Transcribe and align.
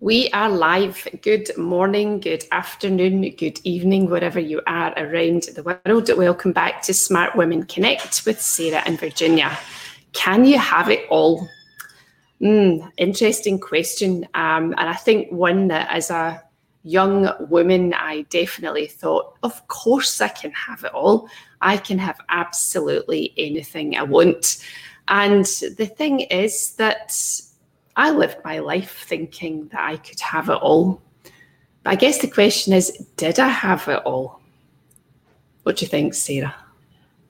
We 0.00 0.28
are 0.32 0.50
live. 0.50 1.08
Good 1.22 1.56
morning, 1.56 2.20
good 2.20 2.44
afternoon, 2.52 3.22
good 3.30 3.58
evening, 3.64 4.10
wherever 4.10 4.38
you 4.38 4.60
are 4.66 4.92
around 4.94 5.44
the 5.54 5.62
world. 5.62 6.10
Welcome 6.14 6.52
back 6.52 6.82
to 6.82 6.92
Smart 6.92 7.34
Women 7.34 7.62
Connect 7.62 8.26
with 8.26 8.38
Sarah 8.38 8.82
and 8.84 9.00
Virginia. 9.00 9.58
Can 10.12 10.44
you 10.44 10.58
have 10.58 10.90
it 10.90 11.06
all? 11.08 11.48
Mm, 12.42 12.92
interesting 12.98 13.58
question. 13.58 14.24
Um, 14.34 14.74
and 14.76 14.86
I 14.90 14.92
think 14.92 15.32
one 15.32 15.68
that, 15.68 15.88
as 15.90 16.10
a 16.10 16.44
young 16.82 17.30
woman, 17.48 17.94
I 17.94 18.26
definitely 18.28 18.88
thought, 18.88 19.38
of 19.42 19.66
course, 19.68 20.20
I 20.20 20.28
can 20.28 20.52
have 20.52 20.84
it 20.84 20.92
all. 20.92 21.30
I 21.62 21.78
can 21.78 21.98
have 22.00 22.20
absolutely 22.28 23.32
anything 23.38 23.96
I 23.96 24.02
want. 24.02 24.62
And 25.08 25.46
the 25.46 25.86
thing 25.86 26.20
is 26.20 26.74
that 26.74 27.18
I 27.96 28.10
lived 28.10 28.38
my 28.44 28.58
life 28.58 29.04
thinking 29.08 29.68
that 29.68 29.80
I 29.80 29.96
could 29.96 30.20
have 30.20 30.50
it 30.50 30.54
all. 30.54 31.00
But 31.82 31.92
I 31.92 31.94
guess 31.96 32.18
the 32.18 32.28
question 32.28 32.74
is, 32.74 32.90
did 33.16 33.38
I 33.38 33.48
have 33.48 33.88
it 33.88 34.02
all? 34.04 34.40
What 35.62 35.76
do 35.76 35.84
you 35.84 35.88
think, 35.88 36.14
Sarah? 36.14 36.54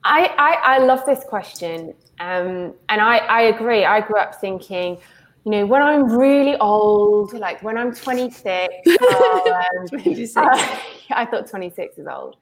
I, 0.03 0.25
I, 0.37 0.75
I 0.75 0.77
love 0.79 1.05
this 1.05 1.23
question. 1.23 1.93
Um, 2.19 2.73
and 2.89 3.01
I, 3.01 3.17
I 3.17 3.41
agree. 3.43 3.85
I 3.85 4.01
grew 4.01 4.19
up 4.19 4.35
thinking, 4.41 4.97
you 5.45 5.51
know, 5.51 5.65
when 5.65 5.81
I'm 5.81 6.17
really 6.17 6.57
old, 6.57 7.33
like 7.33 7.63
when 7.63 7.77
I'm 7.77 7.93
26, 7.93 8.73
um, 8.87 9.87
26. 9.87 10.35
Uh, 10.35 10.79
I 11.11 11.25
thought 11.25 11.47
26 11.47 11.97
is 11.97 12.07
old. 12.07 12.35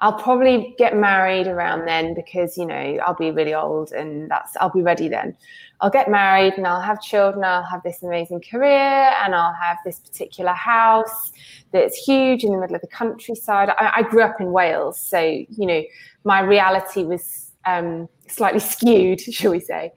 I'll 0.00 0.12
probably 0.12 0.76
get 0.78 0.96
married 0.96 1.48
around 1.48 1.86
then 1.86 2.14
because, 2.14 2.56
you 2.56 2.66
know, 2.66 2.98
I'll 3.04 3.16
be 3.16 3.32
really 3.32 3.54
old 3.54 3.90
and 3.90 4.30
that's, 4.30 4.56
I'll 4.60 4.70
be 4.70 4.82
ready 4.82 5.08
then. 5.08 5.36
I'll 5.80 5.90
get 5.90 6.08
married 6.08 6.54
and 6.56 6.66
I'll 6.66 6.80
have 6.80 7.00
children, 7.00 7.44
I'll 7.44 7.64
have 7.64 7.82
this 7.82 8.02
amazing 8.02 8.42
career 8.48 9.12
and 9.22 9.34
I'll 9.34 9.54
have 9.54 9.78
this 9.84 9.98
particular 9.98 10.52
house 10.52 11.32
that's 11.72 11.96
huge 11.96 12.44
in 12.44 12.52
the 12.52 12.58
middle 12.58 12.76
of 12.76 12.80
the 12.80 12.88
countryside. 12.88 13.70
I, 13.70 13.92
I 13.96 14.02
grew 14.02 14.22
up 14.22 14.40
in 14.40 14.52
Wales, 14.52 15.00
so, 15.00 15.20
you 15.20 15.66
know, 15.66 15.82
my 16.24 16.40
reality 16.40 17.04
was 17.04 17.52
um, 17.66 18.08
slightly 18.28 18.60
skewed, 18.74 19.20
shall 19.20 19.50
we 19.50 19.60
say. 19.60 19.92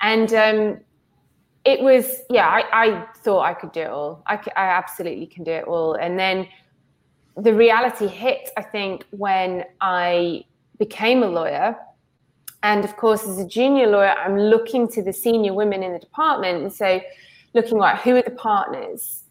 And 0.00 0.32
um, 0.32 0.80
it 1.64 1.80
was, 1.80 2.22
yeah, 2.30 2.48
I, 2.48 2.86
I, 2.86 3.06
thought 3.18 3.42
I 3.42 3.54
could 3.54 3.72
do 3.72 3.80
it 3.80 3.90
all. 3.90 4.22
I, 4.26 4.34
I 4.56 4.66
absolutely 4.66 5.26
can 5.26 5.44
do 5.44 5.50
it 5.50 5.64
all. 5.64 5.94
And 5.94 6.18
then 6.18 6.48
the 7.40 7.54
reality 7.54 8.06
hit, 8.06 8.50
I 8.56 8.62
think, 8.62 9.04
when 9.10 9.64
I 9.80 10.44
became 10.78 11.22
a 11.22 11.28
lawyer. 11.28 11.76
And 12.62 12.84
of 12.84 12.96
course, 12.96 13.26
as 13.26 13.38
a 13.38 13.46
junior 13.46 13.86
lawyer, 13.86 14.10
I'm 14.10 14.38
looking 14.38 14.86
to 14.88 15.02
the 15.02 15.12
senior 15.12 15.54
women 15.54 15.82
in 15.82 15.92
the 15.92 15.98
department 15.98 16.62
and 16.62 16.72
so 16.72 17.00
looking 17.54 17.82
at 17.82 18.00
who 18.00 18.16
are 18.16 18.22
the 18.22 18.30
partners. 18.32 19.24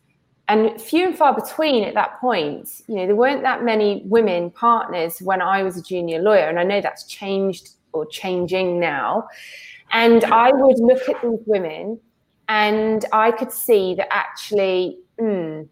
And 0.47 0.81
few 0.81 1.05
and 1.05 1.15
far 1.15 1.35
between 1.35 1.83
at 1.83 1.93
that 1.93 2.19
point, 2.19 2.81
you 2.87 2.95
know, 2.95 3.05
there 3.05 3.15
weren't 3.15 3.43
that 3.43 3.63
many 3.63 4.01
women 4.05 4.49
partners 4.49 5.19
when 5.21 5.43
I 5.43 5.61
was 5.61 5.77
a 5.77 5.83
junior 5.83 6.19
lawyer. 6.19 6.47
And 6.49 6.59
I 6.59 6.63
know 6.63 6.81
that's 6.81 7.03
changed 7.03 7.69
or 7.93 8.07
changing 8.07 8.79
now. 8.79 9.27
And 9.91 10.23
I 10.25 10.51
would 10.51 10.79
look 10.79 11.07
at 11.07 11.21
these 11.21 11.39
women 11.45 11.99
and 12.47 13.05
I 13.13 13.31
could 13.31 13.51
see 13.51 13.93
that 13.95 14.11
actually, 14.11 14.97
hmm, 15.19 15.63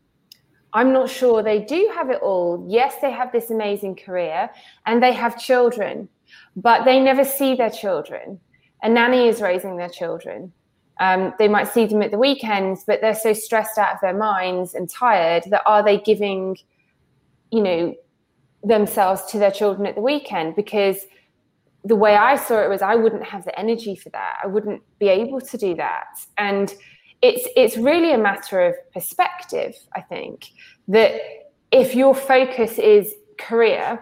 I'm 0.74 0.94
not 0.94 1.10
sure 1.10 1.42
they 1.42 1.60
do 1.60 1.92
have 1.96 2.10
it 2.10 2.22
all. 2.22 2.66
Yes, 2.70 2.96
they 3.02 3.12
have 3.12 3.32
this 3.32 3.50
amazing 3.50 3.96
career 3.96 4.50
and 4.86 5.02
they 5.02 5.14
have 5.14 5.40
children, 5.40 6.10
but 6.56 6.86
they 6.86 7.00
never 7.00 7.24
see 7.24 7.56
their 7.56 7.70
children. 7.70 8.40
A 8.84 8.90
nanny 8.90 9.28
is 9.28 9.42
raising 9.42 9.78
their 9.78 9.90
children. 9.90 10.52
Um, 11.00 11.34
they 11.40 11.48
might 11.48 11.68
see 11.68 11.86
them 11.86 12.02
at 12.02 12.12
the 12.12 12.18
weekends, 12.18 12.84
but 12.86 13.02
they're 13.02 13.16
so 13.16 13.34
stressed 13.34 13.78
out 13.78 13.94
of 13.94 14.02
their 14.02 14.18
minds 14.18 14.74
and 14.74 14.90
tired 14.90 15.44
that 15.50 15.62
are 15.66 15.84
they 15.84 16.00
giving, 16.00 16.58
you 17.52 17.62
know, 17.62 17.96
themselves 18.64 19.24
to 19.32 19.40
their 19.40 19.52
children 19.52 19.88
at 19.88 19.96
the 19.96 20.02
weekend? 20.02 20.56
Because 20.56 20.98
the 21.84 21.96
way 21.96 22.16
I 22.16 22.36
saw 22.36 22.62
it 22.62 22.70
was 22.70 22.82
I 22.82 22.96
wouldn't 22.96 23.24
have 23.24 23.46
the 23.46 23.58
energy 23.58 23.96
for 23.96 24.10
that. 24.10 24.38
I 24.44 24.48
wouldn't 24.48 24.82
be 25.00 25.08
able 25.08 25.40
to 25.40 25.58
do 25.58 25.76
that. 25.76 26.06
And 26.38 26.74
it's 27.22 27.48
it's 27.56 27.78
really 27.78 28.14
a 28.14 28.18
matter 28.18 28.62
of 28.62 28.76
perspective 28.94 29.76
i 29.96 30.02
think 30.02 30.50
that 30.88 31.14
if 31.72 31.96
your 31.96 32.14
focus 32.16 32.78
is 32.78 33.16
career 33.38 34.00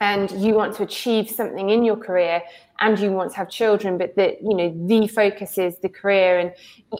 and 0.00 0.30
you 0.30 0.54
want 0.54 0.74
to 0.76 0.82
achieve 0.84 1.28
something 1.28 1.70
in 1.70 1.84
your 1.84 1.96
career 1.96 2.40
and 2.80 2.98
you 3.00 3.10
want 3.10 3.30
to 3.32 3.36
have 3.36 3.50
children 3.50 3.98
but 3.98 4.14
that 4.16 4.40
you 4.40 4.54
know 4.54 4.72
the 4.86 5.08
focus 5.08 5.58
is 5.58 5.78
the 5.80 5.88
career 5.88 6.38
and 6.38 6.52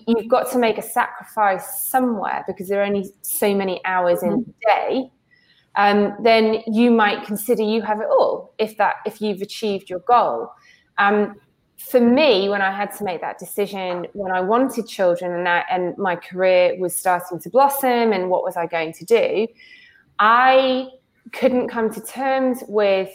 you've 0.07 0.29
got 0.29 0.51
to 0.51 0.59
make 0.59 0.79
a 0.79 0.83
sacrifice 0.83 1.83
somewhere 1.89 2.45
because 2.47 2.69
there 2.69 2.81
are 2.81 2.85
only 2.85 3.09
so 3.23 3.55
many 3.55 3.81
hours 3.85 4.23
in 4.23 4.31
the 4.31 4.55
day 4.67 5.11
um, 5.79 6.17
then 6.25 6.63
you 6.67 6.91
might 6.91 7.25
consider 7.25 7.63
you 7.63 7.83
have 7.83 8.01
it 8.01 8.09
all 8.11 8.53
if 8.59 8.77
that 8.79 8.97
if 9.07 9.23
you've 9.23 9.41
achieved 9.41 9.89
your 9.89 10.01
goal. 10.01 10.51
Um, 10.99 11.37
for 11.79 12.01
me, 12.01 12.49
when 12.49 12.61
I 12.61 12.73
had 12.73 12.95
to 12.99 13.05
make 13.05 13.21
that 13.21 13.39
decision, 13.39 14.09
when 14.13 14.33
I 14.33 14.41
wanted 14.41 14.87
children 14.89 15.33
and, 15.33 15.47
that, 15.47 15.67
and 15.71 15.97
my 15.97 16.17
career 16.17 16.77
was 16.79 16.95
starting 16.95 17.39
to 17.39 17.51
blossom, 17.51 18.13
and 18.13 18.29
what 18.29 18.43
was 18.43 18.57
I 18.57 18.67
going 18.67 18.93
to 18.95 19.05
do, 19.05 19.47
I 20.19 20.89
couldn't 21.33 21.69
come 21.69 21.91
to 21.95 22.01
terms 22.01 22.65
with 22.67 23.11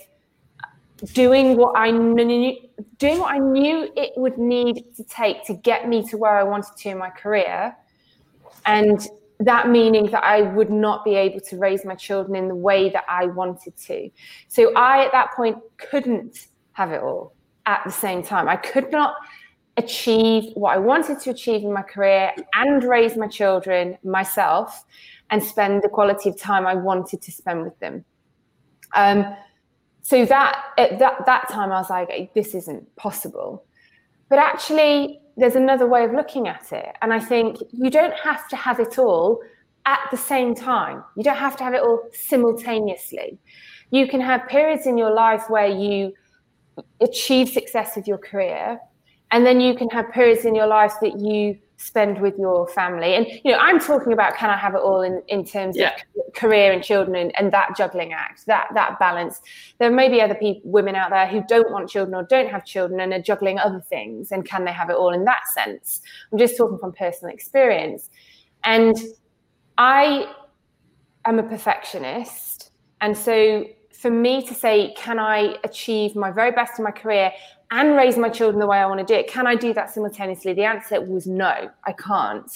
doing 1.11 1.57
what 1.57 1.77
I 1.77 1.91
knew, 1.91 2.55
doing 2.99 3.19
what 3.19 3.33
I 3.33 3.39
knew 3.39 3.91
it 3.97 4.13
would 4.15 4.37
need 4.37 4.85
to 4.95 5.03
take 5.03 5.45
to 5.47 5.53
get 5.53 5.89
me 5.89 6.07
to 6.07 6.17
where 6.17 6.37
I 6.37 6.43
wanted 6.43 6.77
to 6.77 6.89
in 6.89 6.97
my 6.97 7.09
career, 7.09 7.75
and 8.65 9.05
that 9.41 9.67
meaning 9.67 10.05
that 10.11 10.23
I 10.23 10.41
would 10.41 10.69
not 10.69 11.03
be 11.03 11.15
able 11.15 11.41
to 11.41 11.57
raise 11.57 11.83
my 11.83 11.95
children 11.95 12.37
in 12.37 12.47
the 12.47 12.55
way 12.55 12.89
that 12.91 13.03
I 13.09 13.25
wanted 13.25 13.75
to. 13.75 14.09
So 14.47 14.73
I, 14.73 15.03
at 15.03 15.11
that 15.11 15.33
point, 15.33 15.57
couldn't 15.77 16.47
have 16.71 16.93
it 16.93 17.01
all 17.01 17.33
at 17.65 17.81
the 17.85 17.91
same 17.91 18.23
time. 18.23 18.47
I 18.47 18.55
could 18.55 18.91
not 18.91 19.15
achieve 19.77 20.51
what 20.53 20.73
I 20.73 20.77
wanted 20.77 21.19
to 21.21 21.31
achieve 21.31 21.63
in 21.63 21.73
my 21.73 21.81
career 21.81 22.31
and 22.53 22.83
raise 22.83 23.17
my 23.17 23.27
children 23.27 23.97
myself 24.03 24.85
and 25.29 25.43
spend 25.43 25.81
the 25.81 25.89
quality 25.89 26.29
of 26.29 26.37
time 26.37 26.67
I 26.67 26.75
wanted 26.75 27.21
to 27.21 27.31
spend 27.31 27.63
with 27.63 27.77
them. 27.79 28.05
Um, 28.95 29.35
so 30.03 30.25
that 30.25 30.65
at 30.77 30.99
that 30.99 31.25
that 31.25 31.49
time 31.49 31.71
I 31.71 31.79
was 31.79 31.89
like, 31.89 32.33
this 32.33 32.53
isn't 32.53 32.95
possible. 32.97 33.65
But 34.29 34.39
actually, 34.39 35.21
there's 35.37 35.55
another 35.55 35.87
way 35.87 36.03
of 36.03 36.11
looking 36.11 36.47
at 36.47 36.71
it, 36.71 36.95
and 37.01 37.13
I 37.13 37.19
think 37.19 37.57
you 37.71 37.89
don't 37.89 38.13
have 38.13 38.47
to 38.49 38.55
have 38.55 38.79
it 38.79 38.99
all 38.99 39.41
at 39.85 39.99
the 40.11 40.17
same 40.17 40.53
time. 40.53 41.03
You 41.15 41.23
don't 41.23 41.37
have 41.37 41.57
to 41.57 41.63
have 41.63 41.73
it 41.73 41.81
all 41.81 42.01
simultaneously. 42.13 43.39
You 43.91 44.07
can 44.07 44.21
have 44.21 44.47
periods 44.47 44.85
in 44.87 44.97
your 44.97 45.11
life 45.11 45.49
where 45.49 45.67
you 45.67 46.13
achieve 47.01 47.49
success 47.49 47.95
with 47.95 48.07
your 48.07 48.17
career 48.17 48.79
and 49.33 49.45
then 49.45 49.59
you 49.59 49.75
can 49.75 49.89
have 49.89 50.11
periods 50.11 50.45
in 50.45 50.53
your 50.53 50.67
life 50.67 50.93
that 51.01 51.19
you 51.19 51.57
spend 51.77 52.21
with 52.21 52.37
your 52.37 52.67
family. 52.69 53.15
And 53.15 53.27
you 53.43 53.51
know 53.51 53.57
i'm 53.57 53.79
talking 53.79 54.13
about 54.13 54.35
can 54.35 54.49
i 54.49 54.55
have 54.55 54.73
it 54.75 54.81
all 54.81 55.01
in 55.01 55.21
in 55.27 55.43
terms 55.43 55.75
yeah. 55.75 55.95
of 55.95 56.33
career 56.33 56.71
and 56.71 56.83
children 56.83 57.15
and, 57.15 57.37
and, 57.37 57.51
that 57.51 57.75
juggling 57.75 58.13
act 58.13 58.45
that 58.45 58.67
that 58.73 58.99
balance. 58.99 59.41
There 59.79 59.91
may 59.91 60.07
be 60.07 60.21
other 60.21 60.35
people 60.35 60.71
women 60.71 60.95
out 60.95 61.09
there 61.09 61.27
who 61.27 61.43
don't 61.47 61.71
want 61.71 61.89
children 61.89 62.15
or 62.15 62.23
don't 62.23 62.49
have 62.49 62.63
children 62.63 62.99
and 63.01 63.11
are 63.11 63.21
juggling 63.21 63.59
other 63.59 63.81
things 63.89 64.31
and 64.31 64.45
can 64.45 64.63
they 64.65 64.71
have 64.71 64.89
it 64.89 64.95
all 64.95 65.13
in 65.13 65.25
that 65.25 65.47
sense? 65.53 66.01
I'm 66.31 66.37
just 66.37 66.55
talking 66.55 66.77
from 66.77 66.93
personal 66.93 67.33
experience. 67.33 68.09
And 68.63 68.95
i 69.77 70.31
am 71.25 71.39
a 71.39 71.43
perfectionist 71.43 72.71
and 73.01 73.17
so 73.17 73.65
for 74.03 74.11
me 74.11 74.45
to 74.45 74.53
say, 74.53 74.93
can 74.97 75.17
I 75.17 75.55
achieve 75.63 76.13
my 76.13 76.29
very 76.29 76.51
best 76.51 76.77
in 76.77 76.83
my 76.83 76.91
career 76.91 77.31
and 77.71 77.95
raise 77.95 78.17
my 78.17 78.27
children 78.27 78.59
the 78.59 78.67
way 78.67 78.77
I 78.77 78.85
want 78.85 78.99
to 78.99 79.05
do 79.05 79.17
it? 79.17 79.29
Can 79.29 79.47
I 79.47 79.55
do 79.55 79.73
that 79.75 79.93
simultaneously? 79.93 80.51
The 80.51 80.65
answer 80.65 80.99
was 80.99 81.25
no, 81.25 81.71
I 81.85 81.93
can't. 81.93 82.51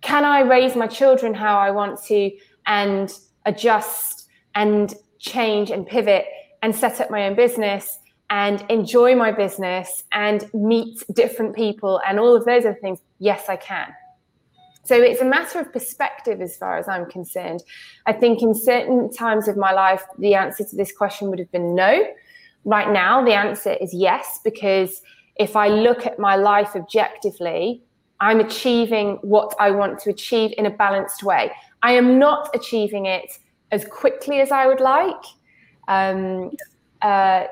Can 0.00 0.24
I 0.24 0.40
raise 0.40 0.74
my 0.74 0.86
children 0.86 1.34
how 1.34 1.58
I 1.58 1.70
want 1.70 2.02
to 2.04 2.30
and 2.64 3.12
adjust 3.44 4.30
and 4.54 4.94
change 5.18 5.70
and 5.70 5.86
pivot 5.86 6.24
and 6.62 6.74
set 6.74 6.98
up 6.98 7.10
my 7.10 7.28
own 7.28 7.36
business 7.36 7.98
and 8.30 8.64
enjoy 8.70 9.14
my 9.14 9.30
business 9.30 10.04
and 10.12 10.48
meet 10.54 11.04
different 11.12 11.54
people 11.54 12.00
and 12.08 12.18
all 12.18 12.34
of 12.34 12.46
those 12.46 12.64
other 12.64 12.78
things? 12.80 13.00
Yes, 13.18 13.50
I 13.50 13.56
can. 13.56 13.92
So 14.88 14.94
it's 14.94 15.20
a 15.20 15.24
matter 15.26 15.60
of 15.60 15.70
perspective 15.70 16.40
as 16.40 16.56
far 16.56 16.78
as 16.78 16.88
I'm 16.88 17.04
concerned. 17.10 17.62
I 18.06 18.14
think 18.14 18.40
in 18.40 18.54
certain 18.54 19.12
times 19.12 19.46
of 19.46 19.54
my 19.54 19.70
life, 19.70 20.02
the 20.18 20.34
answer 20.34 20.64
to 20.64 20.76
this 20.76 20.92
question 20.92 21.28
would 21.28 21.38
have 21.38 21.52
been 21.52 21.74
no. 21.74 22.06
Right 22.64 22.90
now, 22.90 23.22
the 23.22 23.34
answer 23.34 23.72
is 23.82 23.92
yes, 23.92 24.40
because 24.42 25.02
if 25.36 25.56
I 25.56 25.68
look 25.68 26.06
at 26.06 26.18
my 26.18 26.36
life 26.36 26.74
objectively, 26.74 27.82
I'm 28.20 28.40
achieving 28.40 29.18
what 29.20 29.54
I 29.60 29.72
want 29.72 29.98
to 30.00 30.10
achieve 30.10 30.54
in 30.56 30.64
a 30.64 30.70
balanced 30.70 31.22
way. 31.22 31.52
I 31.82 31.92
am 31.92 32.18
not 32.18 32.48
achieving 32.54 33.04
it 33.04 33.30
as 33.70 33.84
quickly 33.84 34.40
as 34.40 34.50
I 34.50 34.66
would 34.66 34.80
like. 34.80 35.22
Um, 35.86 36.52
uh, 37.02 37.44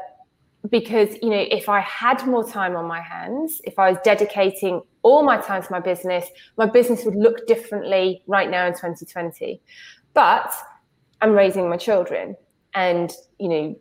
because, 0.70 1.16
you 1.22 1.28
know, 1.28 1.44
if 1.50 1.68
I 1.68 1.80
had 1.80 2.26
more 2.26 2.48
time 2.48 2.76
on 2.76 2.86
my 2.86 3.02
hands, 3.02 3.60
if 3.64 3.78
I 3.78 3.90
was 3.90 3.98
dedicating 4.02 4.80
all 5.06 5.22
my 5.22 5.36
time 5.40 5.62
to 5.62 5.70
my 5.70 5.78
business, 5.78 6.26
my 6.58 6.66
business 6.66 7.04
would 7.04 7.14
look 7.14 7.46
differently 7.46 8.22
right 8.26 8.50
now 8.50 8.66
in 8.66 8.72
2020. 8.72 9.60
But 10.14 10.52
I'm 11.22 11.32
raising 11.32 11.70
my 11.70 11.76
children 11.76 12.34
and, 12.74 13.12
you 13.38 13.48
know, 13.48 13.78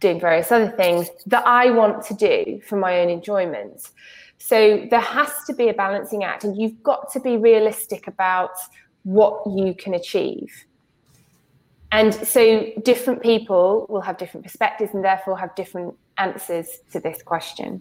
doing 0.00 0.18
various 0.18 0.50
other 0.50 0.70
things 0.70 1.10
that 1.26 1.46
I 1.46 1.70
want 1.70 2.04
to 2.06 2.14
do 2.14 2.60
for 2.66 2.76
my 2.76 2.98
own 3.00 3.08
enjoyment. 3.08 3.92
So 4.38 4.84
there 4.90 5.00
has 5.00 5.30
to 5.46 5.54
be 5.54 5.68
a 5.68 5.74
balancing 5.74 6.24
act, 6.24 6.42
and 6.42 6.60
you've 6.60 6.82
got 6.82 7.12
to 7.12 7.20
be 7.20 7.36
realistic 7.36 8.08
about 8.08 8.56
what 9.04 9.42
you 9.46 9.74
can 9.74 9.94
achieve. 9.94 10.52
And 11.92 12.12
so 12.12 12.66
different 12.82 13.22
people 13.22 13.86
will 13.88 14.00
have 14.00 14.18
different 14.18 14.44
perspectives 14.44 14.92
and 14.92 15.04
therefore 15.04 15.38
have 15.38 15.54
different 15.54 15.94
answers 16.18 16.68
to 16.90 16.98
this 16.98 17.22
question. 17.22 17.80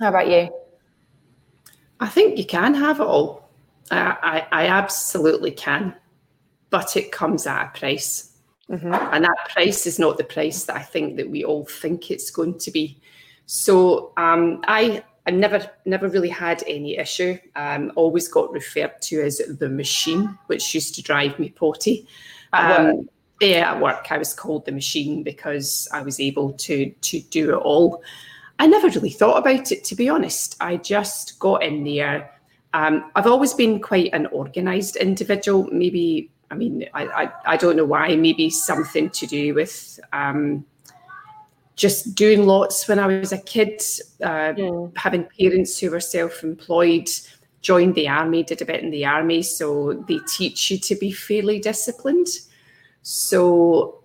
How 0.00 0.08
about 0.08 0.28
you? 0.28 0.65
I 2.00 2.08
think 2.08 2.38
you 2.38 2.44
can 2.44 2.74
have 2.74 3.00
it 3.00 3.06
all. 3.06 3.48
I, 3.90 4.46
I, 4.50 4.64
I 4.64 4.66
absolutely 4.66 5.50
can, 5.50 5.94
but 6.70 6.96
it 6.96 7.12
comes 7.12 7.46
at 7.46 7.66
a 7.66 7.78
price. 7.78 8.32
Mm-hmm. 8.70 8.92
And 8.92 9.24
that 9.24 9.48
price 9.50 9.86
is 9.86 9.98
not 9.98 10.18
the 10.18 10.24
price 10.24 10.64
that 10.64 10.76
I 10.76 10.82
think 10.82 11.16
that 11.16 11.30
we 11.30 11.44
all 11.44 11.64
think 11.64 12.10
it's 12.10 12.30
going 12.30 12.58
to 12.58 12.70
be. 12.70 13.00
So 13.46 14.12
um, 14.16 14.62
I 14.66 15.04
I 15.26 15.30
never 15.30 15.70
never 15.84 16.08
really 16.08 16.28
had 16.28 16.62
any 16.66 16.98
issue. 16.98 17.38
Um, 17.54 17.92
always 17.94 18.28
got 18.28 18.52
referred 18.52 19.00
to 19.02 19.22
as 19.22 19.38
the 19.38 19.68
machine, 19.68 20.36
which 20.46 20.74
used 20.74 20.94
to 20.96 21.02
drive 21.02 21.38
me 21.38 21.50
potty. 21.50 22.08
Um, 22.52 23.08
yeah, 23.40 23.72
at 23.72 23.80
work 23.80 24.06
I 24.10 24.18
was 24.18 24.32
called 24.32 24.64
the 24.64 24.72
machine 24.72 25.22
because 25.22 25.88
I 25.92 26.02
was 26.02 26.20
able 26.20 26.52
to 26.54 26.90
to 26.90 27.20
do 27.20 27.54
it 27.54 27.58
all. 27.58 28.02
I 28.58 28.66
never 28.66 28.88
really 28.88 29.10
thought 29.10 29.38
about 29.38 29.70
it, 29.70 29.84
to 29.84 29.94
be 29.94 30.08
honest. 30.08 30.56
I 30.60 30.76
just 30.76 31.38
got 31.38 31.62
in 31.62 31.84
there. 31.84 32.30
Um, 32.72 33.10
I've 33.14 33.26
always 33.26 33.54
been 33.54 33.80
quite 33.80 34.10
an 34.12 34.26
organised 34.28 34.96
individual. 34.96 35.68
Maybe, 35.72 36.30
I 36.50 36.54
mean, 36.54 36.86
I, 36.94 37.06
I, 37.06 37.32
I, 37.46 37.56
don't 37.56 37.76
know 37.76 37.84
why. 37.84 38.14
Maybe 38.16 38.50
something 38.50 39.10
to 39.10 39.26
do 39.26 39.54
with 39.54 40.00
um, 40.12 40.64
just 41.76 42.14
doing 42.14 42.46
lots 42.46 42.88
when 42.88 42.98
I 42.98 43.06
was 43.06 43.32
a 43.32 43.38
kid, 43.38 43.82
uh, 44.22 44.52
mm. 44.54 44.96
having 44.96 45.28
parents 45.38 45.78
who 45.78 45.90
were 45.90 46.00
self 46.00 46.42
employed, 46.42 47.08
joined 47.60 47.94
the 47.94 48.08
army, 48.08 48.42
did 48.42 48.62
a 48.62 48.66
bit 48.66 48.82
in 48.82 48.90
the 48.90 49.04
army. 49.04 49.42
So 49.42 50.04
they 50.08 50.18
teach 50.26 50.70
you 50.70 50.78
to 50.78 50.94
be 50.94 51.12
fairly 51.12 51.60
disciplined. 51.60 52.28
So 53.02 54.02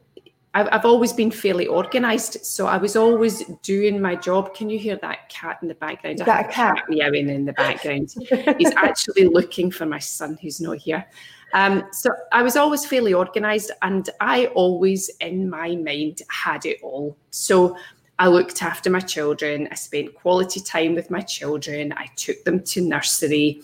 I've, 0.53 0.67
I've 0.71 0.85
always 0.85 1.13
been 1.13 1.31
fairly 1.31 1.67
organised. 1.67 2.45
So 2.45 2.67
I 2.67 2.77
was 2.77 2.95
always 2.95 3.43
doing 3.61 4.01
my 4.01 4.15
job. 4.15 4.53
Can 4.53 4.69
you 4.69 4.77
hear 4.77 4.97
that 4.97 5.29
cat 5.29 5.59
in 5.61 5.67
the 5.67 5.75
background? 5.75 6.19
Is 6.19 6.25
that 6.25 6.45
a 6.45 6.51
cat? 6.51 6.75
cat 6.75 6.85
meowing 6.89 7.29
in 7.29 7.45
the 7.45 7.53
background. 7.53 8.13
He's 8.57 8.75
actually 8.75 9.27
looking 9.27 9.71
for 9.71 9.85
my 9.85 9.99
son 9.99 10.37
who's 10.41 10.59
not 10.59 10.77
here. 10.77 11.05
Um, 11.53 11.83
so 11.91 12.11
I 12.31 12.43
was 12.43 12.55
always 12.55 12.85
fairly 12.85 13.13
organised 13.13 13.71
and 13.81 14.09
I 14.19 14.47
always, 14.47 15.09
in 15.19 15.49
my 15.49 15.75
mind, 15.75 16.21
had 16.29 16.65
it 16.65 16.79
all. 16.81 17.17
So 17.29 17.77
I 18.19 18.27
looked 18.27 18.61
after 18.61 18.89
my 18.89 18.99
children. 18.99 19.67
I 19.71 19.75
spent 19.75 20.13
quality 20.15 20.59
time 20.59 20.95
with 20.95 21.09
my 21.09 21.21
children. 21.21 21.93
I 21.95 22.07
took 22.15 22.43
them 22.43 22.61
to 22.63 22.81
nursery. 22.81 23.61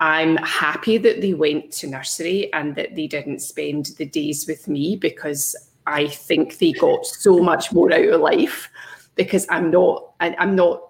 I'm 0.00 0.36
happy 0.38 0.98
that 0.98 1.20
they 1.20 1.32
went 1.32 1.72
to 1.74 1.86
nursery 1.86 2.52
and 2.52 2.74
that 2.74 2.96
they 2.96 3.06
didn't 3.06 3.38
spend 3.40 3.90
the 3.96 4.04
days 4.04 4.46
with 4.46 4.68
me 4.68 4.96
because 4.96 5.56
I 5.86 6.08
think 6.08 6.58
they 6.58 6.72
got 6.72 7.06
so 7.06 7.38
much 7.38 7.72
more 7.72 7.92
out 7.92 8.08
of 8.08 8.20
life 8.20 8.70
because 9.14 9.46
I'm 9.50 9.70
not 9.70 10.14
I'm 10.20 10.54
not 10.56 10.82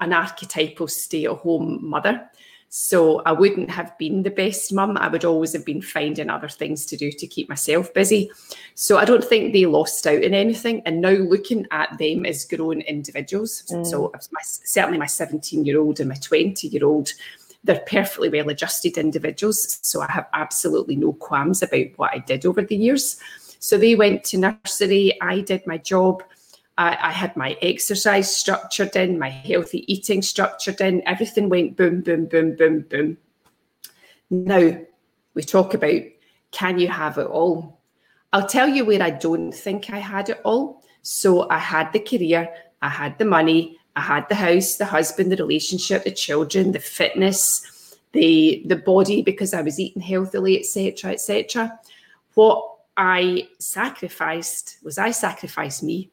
an 0.00 0.12
archetypal 0.12 0.88
stay-at-home 0.88 1.78
mother. 1.82 2.28
So 2.76 3.20
I 3.20 3.30
wouldn't 3.30 3.70
have 3.70 3.96
been 3.98 4.24
the 4.24 4.30
best 4.30 4.72
mum. 4.72 4.96
I 4.96 5.06
would 5.06 5.24
always 5.24 5.52
have 5.52 5.64
been 5.64 5.80
finding 5.80 6.28
other 6.28 6.48
things 6.48 6.84
to 6.86 6.96
do 6.96 7.12
to 7.12 7.26
keep 7.28 7.48
myself 7.48 7.94
busy. 7.94 8.32
So 8.74 8.98
I 8.98 9.04
don't 9.04 9.22
think 9.22 9.52
they 9.52 9.66
lost 9.66 10.04
out 10.08 10.24
in 10.24 10.34
anything. 10.34 10.82
And 10.84 11.00
now 11.00 11.12
looking 11.12 11.68
at 11.70 11.96
them 11.98 12.26
as 12.26 12.44
grown 12.44 12.80
individuals, 12.80 13.62
mm. 13.70 13.86
so 13.86 14.10
my, 14.32 14.40
certainly 14.42 14.98
my 14.98 15.06
17 15.06 15.64
year 15.64 15.78
old 15.78 16.00
and 16.00 16.08
my 16.08 16.16
20 16.16 16.66
year 16.66 16.84
old, 16.84 17.12
they're 17.62 17.84
perfectly 17.86 18.28
well 18.28 18.48
adjusted 18.48 18.98
individuals. 18.98 19.78
So 19.82 20.00
I 20.00 20.10
have 20.10 20.26
absolutely 20.32 20.96
no 20.96 21.12
qualms 21.12 21.62
about 21.62 21.86
what 21.94 22.12
I 22.12 22.18
did 22.18 22.44
over 22.44 22.62
the 22.62 22.74
years. 22.74 23.18
So 23.64 23.78
they 23.78 23.94
went 23.94 24.24
to 24.24 24.36
nursery, 24.36 25.18
I 25.22 25.40
did 25.40 25.66
my 25.66 25.78
job. 25.78 26.22
I, 26.76 26.98
I, 27.00 27.12
had 27.12 27.34
my 27.34 27.56
exercise 27.62 28.36
structured 28.36 28.94
in, 28.94 29.18
my 29.18 29.30
healthy 29.30 29.90
eating 29.90 30.20
structured 30.20 30.82
in. 30.82 31.02
Everything 31.08 31.48
went 31.48 31.74
boom, 31.74 32.02
boom, 32.02 32.26
boom, 32.26 32.56
boom, 32.56 32.80
boom. 32.82 33.16
Now 34.28 34.76
we 35.32 35.42
talk 35.42 35.72
about 35.72 36.02
can 36.50 36.78
you 36.78 36.88
have 36.88 37.16
it 37.16 37.26
all? 37.26 37.80
I'll 38.34 38.46
tell 38.46 38.68
you 38.68 38.84
where 38.84 39.02
I 39.02 39.08
don't 39.08 39.50
think 39.50 39.88
I 39.88 39.98
had 39.98 40.28
it 40.28 40.42
all. 40.44 40.82
So 41.00 41.48
I 41.48 41.56
had 41.56 41.90
the 41.94 42.00
career, 42.00 42.50
I 42.82 42.90
had 42.90 43.16
the 43.16 43.24
money, 43.24 43.78
I 43.96 44.02
had 44.02 44.28
the 44.28 44.34
house, 44.34 44.76
the 44.76 44.84
husband, 44.84 45.32
the 45.32 45.36
relationship, 45.36 46.04
the 46.04 46.10
children, 46.10 46.72
the 46.72 46.80
fitness, 46.80 47.96
the 48.12 48.62
the 48.66 48.76
body 48.76 49.22
because 49.22 49.54
I 49.54 49.62
was 49.62 49.80
eating 49.80 50.02
healthily, 50.02 50.58
etc., 50.58 51.12
etc. 51.12 51.80
What 52.34 52.73
I 52.96 53.48
sacrificed 53.58 54.78
was 54.82 54.98
I 54.98 55.10
sacrificed 55.10 55.82
me. 55.82 56.10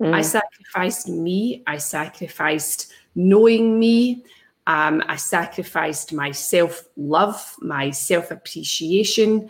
Mm. 0.00 0.14
I 0.14 0.22
sacrificed 0.22 1.08
me. 1.08 1.62
I 1.66 1.78
sacrificed 1.78 2.92
knowing 3.14 3.78
me. 3.78 4.24
Um, 4.66 5.02
I 5.06 5.16
sacrificed 5.16 6.12
my 6.12 6.32
self 6.32 6.84
love, 6.96 7.54
my 7.60 7.90
self 7.90 8.30
appreciation, 8.30 9.48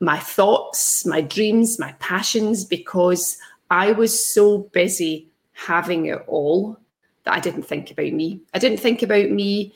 my 0.00 0.18
thoughts, 0.18 1.06
my 1.06 1.20
dreams, 1.20 1.78
my 1.78 1.92
passions, 2.00 2.64
because 2.64 3.38
I 3.70 3.92
was 3.92 4.26
so 4.26 4.58
busy 4.58 5.28
having 5.52 6.06
it 6.06 6.22
all 6.26 6.78
that 7.24 7.34
I 7.34 7.40
didn't 7.40 7.62
think 7.62 7.90
about 7.90 8.12
me. 8.12 8.40
I 8.54 8.58
didn't 8.58 8.78
think 8.78 9.02
about 9.02 9.30
me 9.30 9.72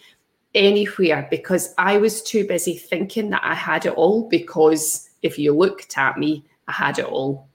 anywhere 0.55 1.27
because 1.31 1.75
I 1.79 1.99
was 1.99 2.23
too 2.23 2.47
busy 2.47 2.77
thinking 2.77 3.31
that 3.31 3.43
I 3.45 3.55
had 3.55 3.87
it 3.87 3.95
all. 3.95 4.29
Because 4.29 5.09
if 5.23 5.39
you 5.39 5.57
looked 5.57 5.97
at 5.97 6.19
me, 6.19 6.45
I 6.69 6.73
had 6.73 6.99
it 6.99 7.05
all. 7.05 7.49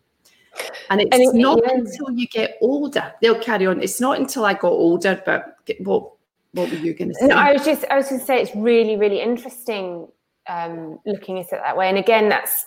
And 0.89 1.01
it's 1.01 1.15
and 1.15 1.39
not 1.39 1.59
yeah. 1.63 1.73
until 1.73 2.11
you 2.11 2.27
get 2.27 2.57
older. 2.61 3.13
They'll 3.21 3.39
carry 3.39 3.67
on. 3.67 3.81
It's 3.81 4.01
not 4.01 4.19
until 4.19 4.45
I 4.45 4.53
got 4.53 4.71
older, 4.71 5.21
but 5.25 5.57
what 5.79 6.11
what 6.53 6.71
were 6.71 6.77
you 6.77 6.93
going 6.93 7.09
to 7.09 7.15
say? 7.15 7.27
No, 7.27 7.35
I 7.35 7.53
was 7.53 7.63
just 7.63 7.85
I 7.91 7.97
was 7.97 8.07
going 8.07 8.19
to 8.19 8.25
say 8.25 8.41
it's 8.41 8.55
really 8.55 8.97
really 8.97 9.21
interesting 9.21 10.07
um, 10.47 10.99
looking 11.05 11.39
at 11.39 11.45
it 11.45 11.59
that 11.63 11.77
way. 11.77 11.89
And 11.89 11.97
again, 11.97 12.29
that's 12.29 12.65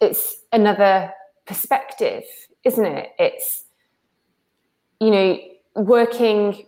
it's 0.00 0.42
another 0.52 1.12
perspective, 1.46 2.24
isn't 2.64 2.84
it? 2.84 3.10
It's 3.18 3.64
you 5.00 5.10
know 5.10 5.38
working. 5.76 6.66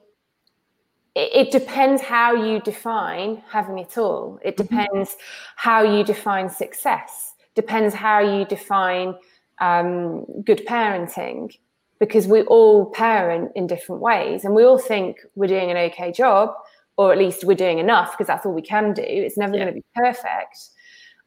It, 1.15 1.49
it 1.49 1.51
depends 1.51 2.01
how 2.01 2.35
you 2.35 2.61
define 2.61 3.43
having 3.51 3.79
it 3.79 3.99
all. 3.99 4.39
It 4.43 4.57
mm-hmm. 4.57 4.63
depends 4.63 5.11
mm-hmm. 5.11 5.53
how 5.57 5.83
you 5.83 6.05
define 6.05 6.49
success. 6.49 7.32
Depends 7.55 7.95
how 7.95 8.21
you 8.21 8.45
define 8.45 9.15
um, 9.61 10.25
good 10.43 10.67
parenting 10.67 11.55
because 12.03 12.27
we 12.27 12.43
all 12.43 12.87
parent 12.87 13.53
in 13.55 13.69
different 13.69 14.03
ways 14.03 14.45
and 14.45 14.57
we 14.57 14.65
all 14.65 14.77
think 14.77 15.19
we're 15.37 15.47
doing 15.47 15.71
an 15.71 15.77
okay 15.77 16.11
job 16.11 16.53
or 16.97 17.13
at 17.13 17.19
least 17.19 17.45
we're 17.45 17.55
doing 17.55 17.79
enough 17.79 18.11
because 18.11 18.27
that's 18.27 18.45
all 18.45 18.53
we 18.53 18.61
can 18.61 18.93
do 18.93 19.05
it's 19.07 19.39
never 19.39 19.55
yeah. 19.55 19.63
going 19.63 19.75
to 19.75 19.81
be 19.81 19.85
perfect 19.95 20.71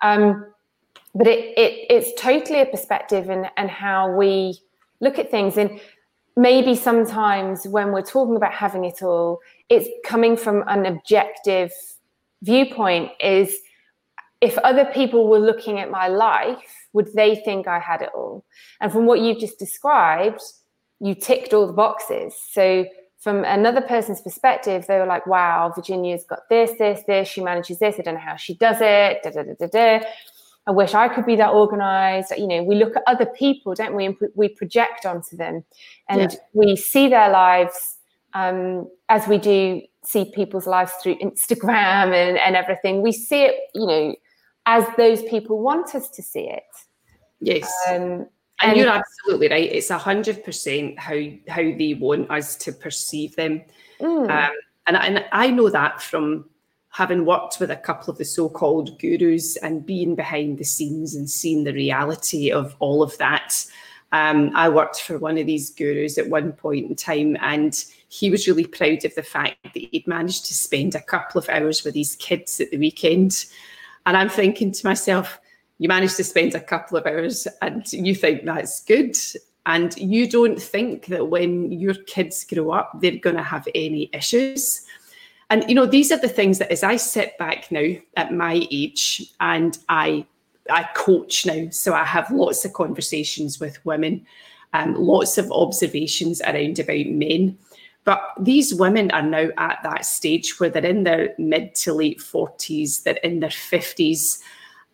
um, 0.02 0.46
but 1.16 1.28
it, 1.28 1.58
it 1.58 1.86
it's 1.90 2.22
totally 2.22 2.60
a 2.60 2.66
perspective 2.66 3.30
and 3.30 3.48
and 3.56 3.70
how 3.70 4.12
we 4.12 4.60
look 5.00 5.18
at 5.18 5.32
things 5.32 5.56
and 5.56 5.80
maybe 6.36 6.76
sometimes 6.76 7.66
when 7.66 7.94
we're 7.94 8.02
talking 8.02 8.36
about 8.36 8.54
having 8.54 8.84
it 8.84 9.02
all 9.02 9.40
it's 9.70 9.88
coming 10.04 10.36
from 10.36 10.62
an 10.68 10.86
objective 10.86 11.72
viewpoint 12.42 13.10
is 13.22 13.56
if 14.46 14.58
other 14.60 14.86
people 14.86 15.28
were 15.28 15.40
looking 15.40 15.80
at 15.80 15.90
my 15.90 16.08
life 16.08 16.88
would 16.94 17.12
they 17.14 17.36
think 17.36 17.68
I 17.68 17.80
had 17.80 18.02
it 18.02 18.10
all? 18.14 18.46
And 18.80 18.92
from 18.92 19.06
what 19.06 19.20
you've 19.20 19.40
just 19.40 19.60
described, 19.60 20.42
you 21.00 21.16
ticked 21.16 21.54
all 21.54 21.68
the 21.68 21.74
boxes. 21.74 22.36
So 22.52 22.86
from 23.20 23.44
another 23.44 23.82
person's 23.82 24.22
perspective, 24.22 24.86
they 24.88 24.98
were 25.00 25.08
like, 25.08 25.26
wow, 25.26 25.74
Virginia's 25.76 26.24
got 26.24 26.48
this, 26.50 26.72
this, 26.78 27.02
this, 27.08 27.28
she 27.28 27.42
manages 27.42 27.80
this, 27.80 27.96
I 28.00 28.04
don't 28.04 28.14
know 28.14 28.20
how 28.20 28.36
she 28.36 28.54
does 28.54 28.78
it, 28.80 29.24
da, 29.24 29.32
da, 29.32 29.44
da, 29.44 29.54
da, 29.60 29.68
da. 29.68 30.06
I 30.68 30.72
wish 30.72 30.94
I 30.94 31.10
could 31.10 31.26
be 31.26 31.36
that 31.36 31.50
organized. 31.52 32.32
You 32.38 32.48
know, 32.48 32.64
we 32.64 32.76
look 32.76 32.96
at 32.96 33.04
other 33.08 33.26
people, 33.26 33.76
don't 33.76 33.96
we? 33.96 34.06
And 34.06 34.16
we 34.36 34.50
project 34.50 35.06
onto 35.06 35.38
them 35.38 35.64
and 36.10 36.32
yeah. 36.32 36.38
we 36.54 36.76
see 36.76 37.08
their 37.08 37.30
lives 37.30 37.98
um, 38.34 38.90
as 39.10 39.28
we 39.28 39.38
do 39.38 39.82
see 40.04 40.32
people's 40.34 40.68
lives 40.68 40.92
through 41.02 41.18
Instagram 41.20 42.14
and, 42.14 42.38
and 42.38 42.56
everything. 42.56 43.02
We 43.02 43.12
see 43.12 43.44
it, 43.44 43.56
you 43.74 43.86
know, 43.86 44.16
as 44.66 44.86
those 44.98 45.24
people 45.24 45.62
want 45.62 45.96
us 45.96 46.10
to 46.10 46.22
see 46.22 46.50
it. 46.50 46.64
Yes. 47.40 47.72
Um, 47.88 47.96
and, 47.96 48.28
and, 48.62 48.78
you're 48.78 48.90
absolutely 48.90 49.50
right. 49.50 49.72
It's 49.72 49.90
a 49.90 49.98
hundred 49.98 50.44
percent 50.44 50.98
how 50.98 51.20
how 51.48 51.62
they 51.62 51.98
want 52.00 52.32
us 52.32 52.56
to 52.58 52.72
perceive 52.72 53.36
them. 53.36 53.62
Mm. 54.00 54.30
Um, 54.30 54.56
And, 54.88 54.98
and 54.98 55.26
I 55.32 55.50
know 55.50 55.70
that 55.70 56.02
from 56.02 56.46
having 56.90 57.26
worked 57.26 57.60
with 57.60 57.72
a 57.72 57.76
couple 57.76 58.12
of 58.12 58.18
the 58.18 58.26
so-called 58.26 59.00
gurus 59.00 59.58
and 59.58 59.86
being 59.86 60.16
behind 60.16 60.58
the 60.58 60.64
scenes 60.64 61.16
and 61.16 61.30
seeing 61.30 61.64
the 61.64 61.74
reality 61.74 62.52
of 62.52 62.76
all 62.80 63.04
of 63.04 63.18
that. 63.18 63.66
Um, 64.12 64.52
I 64.56 64.70
worked 64.70 65.02
for 65.02 65.18
one 65.18 65.38
of 65.38 65.46
these 65.46 65.72
gurus 65.72 66.18
at 66.18 66.30
one 66.30 66.54
point 66.54 66.90
in 66.90 66.96
time, 66.96 67.36
and 67.42 67.84
he 68.08 68.30
was 68.30 68.48
really 68.48 68.66
proud 68.66 69.04
of 69.04 69.14
the 69.16 69.24
fact 69.24 69.58
that 69.64 69.74
he'd 69.74 70.08
managed 70.08 70.46
to 70.46 70.54
spend 70.54 70.96
a 70.96 71.02
couple 71.02 71.40
of 71.40 71.50
hours 71.50 71.84
with 71.84 71.96
his 71.96 72.16
kids 72.16 72.62
at 72.62 72.72
the 72.72 72.78
weekend. 72.78 73.46
And 74.06 74.16
I'm 74.16 74.30
thinking 74.30 74.72
to 74.72 74.86
myself, 74.86 75.40
you 75.78 75.88
managed 75.88 76.18
to 76.18 76.24
spend 76.24 76.56
a 76.56 76.60
couple 76.60 76.98
of 76.98 77.06
hours 77.06 77.48
and 77.62 77.92
you 77.92 78.16
think 78.16 78.46
that's 78.46 78.84
good. 78.84 79.18
And 79.66 79.98
you 79.98 80.30
don't 80.30 80.62
think 80.62 81.08
that 81.08 81.28
when 81.28 81.72
your 81.72 81.96
kids 81.96 82.44
grow 82.44 82.72
up, 82.72 83.00
they're 83.02 83.18
going 83.18 83.36
to 83.36 83.44
have 83.44 83.68
any 83.74 84.10
issues. 84.14 84.86
And 85.50 85.68
you 85.68 85.76
know, 85.76 85.86
these 85.86 86.12
are 86.12 86.20
the 86.20 86.30
things 86.30 86.60
that 86.60 86.72
as 86.72 86.84
I 86.84 86.96
sit 86.96 87.38
back 87.38 87.72
now 87.72 87.94
at 88.16 88.34
my 88.34 88.66
age 88.72 89.32
and 89.40 89.78
I 89.90 90.26
I 90.70 90.84
coach 90.96 91.46
now, 91.46 91.70
so 91.70 91.94
I 91.94 92.04
have 92.04 92.32
lots 92.32 92.66
of 92.66 92.74
conversations 92.74 93.60
with 93.60 93.86
women, 93.86 94.26
um, 94.74 94.96
lots 94.96 95.38
of 95.38 95.52
observations 95.52 96.42
around 96.42 96.80
about 96.80 97.06
men. 97.06 97.58
But 98.06 98.22
these 98.40 98.74
women 98.74 99.12
are 99.12 99.24
now 99.24 99.50
at 99.58 99.80
that 99.84 100.06
stage 100.06 100.60
where 100.60 100.70
they're 100.70 100.86
in 100.86 101.04
their 101.04 101.34
mid 101.40 101.76
to 101.76 101.94
late 101.94 102.20
40s, 102.20 103.04
they're 103.04 103.16
in 103.16 103.40
their 103.40 103.50
50s, 103.50 104.40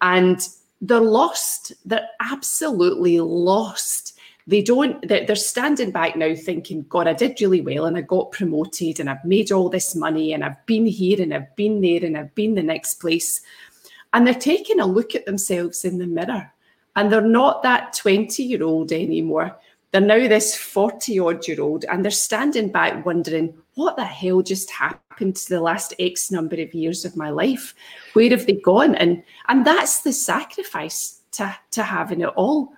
and 0.02 0.48
they're 0.80 1.00
lost. 1.00 1.74
They're 1.86 2.08
absolutely 2.22 3.20
lost. 3.20 4.18
They 4.48 4.62
don't 4.62 5.08
they're, 5.08 5.26
they're 5.26 5.36
standing 5.36 5.92
back 5.92 6.16
now 6.16 6.34
thinking 6.34 6.84
god 6.90 7.08
i 7.08 7.14
did 7.14 7.40
really 7.40 7.62
well 7.62 7.86
and 7.86 7.96
i 7.96 8.02
got 8.02 8.32
promoted 8.32 9.00
and 9.00 9.08
i've 9.08 9.24
made 9.24 9.52
all 9.52 9.70
this 9.70 9.96
money 9.96 10.34
and 10.34 10.44
i've 10.44 10.66
been 10.66 10.88
here 10.88 11.22
and 11.22 11.32
i've 11.32 11.56
been 11.56 11.80
there 11.80 12.04
and 12.04 12.18
i've 12.18 12.34
been 12.34 12.56
the 12.56 12.64
next 12.64 12.96
place. 12.96 13.42
And 14.14 14.26
they're 14.26 14.34
taking 14.34 14.80
a 14.80 14.86
look 14.86 15.14
at 15.14 15.28
themselves 15.28 15.86
in 15.86 16.00
the 16.00 16.08
mirror 16.08 16.52
and 16.96 17.12
they're 17.12 17.22
not 17.22 17.62
that 17.64 17.94
20 17.94 18.44
year 18.44 18.64
old 18.64 18.92
anymore 18.92 19.56
they're 19.92 20.02
now 20.02 20.28
this 20.28 20.56
40 20.56 21.20
odd 21.20 21.48
year 21.48 21.62
old 21.62 21.86
and 21.86 22.04
they're 22.04 22.12
standing 22.12 22.72
back 22.72 23.06
wondering 23.06 23.54
what 23.76 23.96
the 23.96 24.06
hell 24.06 24.42
just 24.42 24.70
happened 24.72 25.36
to 25.36 25.50
the 25.50 25.62
last 25.62 25.94
x 26.00 26.32
number 26.32 26.56
of 26.62 26.74
years 26.74 27.06
of 27.06 27.16
my 27.16 27.30
life? 27.30 27.74
Where 28.14 28.30
have 28.30 28.46
they 28.46 28.54
gone? 28.54 28.96
And 28.96 29.24
and 29.48 29.66
that's 29.66 30.02
the 30.02 30.14
sacrifice 30.14 31.22
to 31.34 31.56
to 31.72 31.84
having 31.84 32.22
it 32.22 32.34
all. 32.36 32.74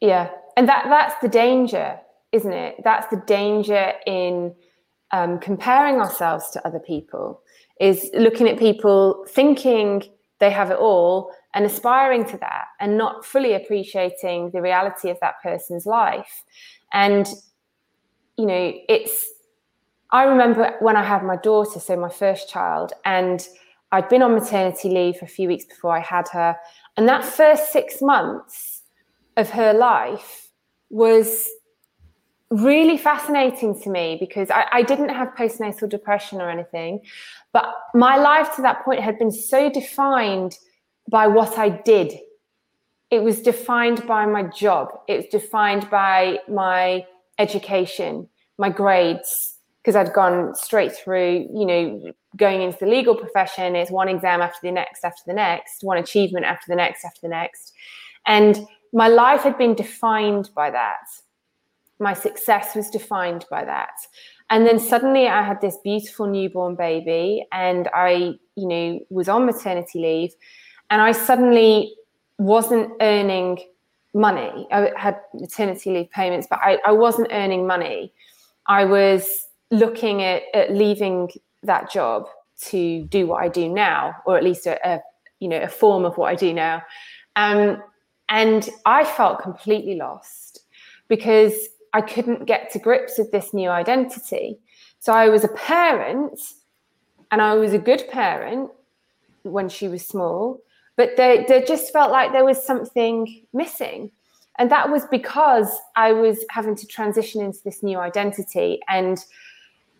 Yeah 0.00 0.30
and 0.56 0.68
that 0.68 0.86
that's 0.88 1.14
the 1.22 1.28
danger 1.28 1.98
isn't 2.32 2.52
it? 2.52 2.76
That's 2.84 3.08
the 3.08 3.22
danger 3.26 3.92
in 4.06 4.54
um, 5.12 5.38
comparing 5.38 5.96
ourselves 5.96 6.50
to 6.50 6.66
other 6.66 6.78
people 6.78 7.40
is 7.80 8.10
looking 8.12 8.48
at 8.48 8.58
people 8.58 9.24
thinking 9.30 10.02
they 10.38 10.50
have 10.50 10.70
it 10.70 10.76
all 10.76 11.32
and 11.54 11.64
aspiring 11.64 12.24
to 12.26 12.36
that 12.38 12.66
and 12.80 12.98
not 12.98 13.24
fully 13.24 13.54
appreciating 13.54 14.50
the 14.50 14.60
reality 14.60 15.10
of 15.10 15.18
that 15.20 15.42
person's 15.42 15.86
life. 15.86 16.44
And 16.92 17.28
you 18.38 18.46
know 18.46 18.72
it's 18.88 19.26
i 20.10 20.22
remember 20.22 20.74
when 20.80 20.96
i 20.96 21.02
had 21.02 21.22
my 21.22 21.36
daughter 21.36 21.78
so 21.78 21.96
my 21.96 22.08
first 22.08 22.48
child 22.48 22.92
and 23.04 23.48
i'd 23.92 24.08
been 24.08 24.22
on 24.22 24.32
maternity 24.32 24.88
leave 24.88 25.16
for 25.16 25.26
a 25.26 25.28
few 25.28 25.48
weeks 25.48 25.64
before 25.66 25.94
i 25.94 26.00
had 26.00 26.26
her. 26.28 26.56
And 26.96 27.08
that 27.08 27.24
first 27.24 27.72
six 27.72 28.00
months 28.00 28.82
of 29.36 29.50
her 29.50 29.72
life 29.72 30.50
was 30.90 31.48
really 32.50 32.96
fascinating 32.96 33.78
to 33.82 33.90
me 33.90 34.16
because 34.18 34.50
I, 34.50 34.66
I, 34.72 34.82
didn't 34.82 35.10
have 35.10 35.28
postnatal 35.36 35.88
depression 35.88 36.40
or 36.40 36.48
anything, 36.48 37.02
but 37.52 37.66
my 37.94 38.16
life 38.16 38.56
to 38.56 38.62
that 38.62 38.84
point 38.86 39.00
had 39.00 39.18
been 39.18 39.30
so 39.30 39.70
defined 39.70 40.58
by 41.08 41.26
what 41.26 41.58
I 41.58 41.70
did. 41.70 42.12
It 43.10 43.22
was 43.22 43.40
defined 43.40 44.06
by 44.06 44.26
my 44.26 44.42
job. 44.42 44.88
It 45.08 45.16
was 45.16 45.26
defined 45.26 45.88
by 45.90 46.40
my 46.48 47.06
education, 47.38 48.28
my 48.58 48.68
grades, 48.68 49.54
because 49.82 49.96
I'd 49.96 50.12
gone 50.12 50.54
straight 50.54 50.92
through, 50.92 51.48
you 51.54 51.64
know, 51.64 52.12
going 52.36 52.60
into 52.60 52.76
the 52.78 52.86
legal 52.86 53.14
profession 53.14 53.74
is 53.74 53.90
one 53.90 54.08
exam 54.08 54.42
after 54.42 54.58
the 54.62 54.72
next, 54.72 55.02
after 55.04 55.22
the 55.26 55.32
next, 55.32 55.82
one 55.82 55.96
achievement 55.96 56.44
after 56.44 56.66
the 56.68 56.76
next, 56.76 57.04
after 57.04 57.20
the 57.22 57.28
next. 57.28 57.72
And 58.26 58.66
my 58.92 59.08
life 59.08 59.42
had 59.42 59.56
been 59.56 59.74
defined 59.74 60.50
by 60.54 60.70
that. 60.70 61.06
My 61.98 62.12
success 62.12 62.74
was 62.76 62.90
defined 62.90 63.46
by 63.50 63.64
that. 63.64 63.94
And 64.50 64.66
then 64.66 64.78
suddenly 64.78 65.26
I 65.26 65.42
had 65.42 65.60
this 65.60 65.78
beautiful 65.82 66.26
newborn 66.26 66.74
baby 66.74 67.46
and 67.50 67.88
I, 67.94 68.34
you 68.56 68.68
know, 68.68 69.00
was 69.08 69.28
on 69.28 69.46
maternity 69.46 70.00
leave 70.00 70.32
and 70.90 71.00
I 71.02 71.12
suddenly 71.12 71.94
wasn't 72.38 72.92
earning 73.00 73.58
money. 74.14 74.66
I 74.72 74.92
had 74.96 75.20
maternity 75.34 75.90
leave 75.90 76.10
payments, 76.10 76.46
but 76.48 76.58
I, 76.62 76.78
I 76.86 76.92
wasn't 76.92 77.28
earning 77.30 77.66
money. 77.66 78.12
I 78.66 78.84
was 78.84 79.46
looking 79.70 80.22
at, 80.22 80.42
at 80.54 80.72
leaving 80.72 81.30
that 81.62 81.90
job 81.90 82.26
to 82.60 83.04
do 83.04 83.26
what 83.26 83.42
I 83.42 83.48
do 83.48 83.68
now, 83.68 84.14
or 84.26 84.36
at 84.36 84.44
least 84.44 84.66
a, 84.66 84.78
a 84.88 85.00
you 85.40 85.48
know 85.48 85.60
a 85.60 85.68
form 85.68 86.04
of 86.04 86.16
what 86.16 86.30
I 86.30 86.34
do 86.34 86.52
now. 86.52 86.82
Um, 87.36 87.82
and 88.28 88.68
I 88.84 89.04
felt 89.04 89.40
completely 89.40 89.94
lost 89.94 90.60
because 91.08 91.54
I 91.92 92.00
couldn't 92.00 92.44
get 92.44 92.70
to 92.72 92.78
grips 92.78 93.18
with 93.18 93.30
this 93.32 93.54
new 93.54 93.70
identity. 93.70 94.58
So 94.98 95.12
I 95.12 95.28
was 95.28 95.44
a 95.44 95.48
parent 95.48 96.38
and 97.30 97.40
I 97.40 97.54
was 97.54 97.72
a 97.72 97.78
good 97.78 98.04
parent 98.10 98.70
when 99.44 99.68
she 99.68 99.88
was 99.88 100.06
small, 100.06 100.60
but 100.98 101.16
there, 101.16 101.44
there 101.46 101.62
just 101.64 101.92
felt 101.92 102.10
like 102.10 102.32
there 102.32 102.44
was 102.44 102.62
something 102.62 103.46
missing. 103.54 104.10
And 104.58 104.68
that 104.72 104.90
was 104.90 105.06
because 105.06 105.70
I 105.94 106.12
was 106.12 106.44
having 106.50 106.74
to 106.74 106.86
transition 106.88 107.40
into 107.40 107.60
this 107.64 107.84
new 107.84 107.98
identity 107.98 108.80
and 108.88 109.24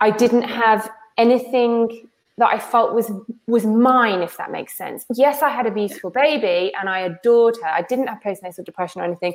I 0.00 0.10
didn't 0.10 0.42
have 0.42 0.90
anything 1.16 2.08
that 2.36 2.50
I 2.50 2.58
felt 2.58 2.94
was 2.94 3.10
was 3.46 3.64
mine, 3.64 4.22
if 4.22 4.36
that 4.38 4.50
makes 4.50 4.76
sense. 4.76 5.04
Yes, 5.14 5.40
I 5.40 5.50
had 5.50 5.66
a 5.66 5.70
beautiful 5.70 6.10
baby 6.10 6.72
and 6.78 6.88
I 6.88 7.00
adored 7.00 7.56
her. 7.62 7.68
I 7.68 7.82
didn't 7.82 8.08
have 8.08 8.18
postnatal 8.20 8.64
depression 8.64 9.00
or 9.00 9.04
anything. 9.04 9.34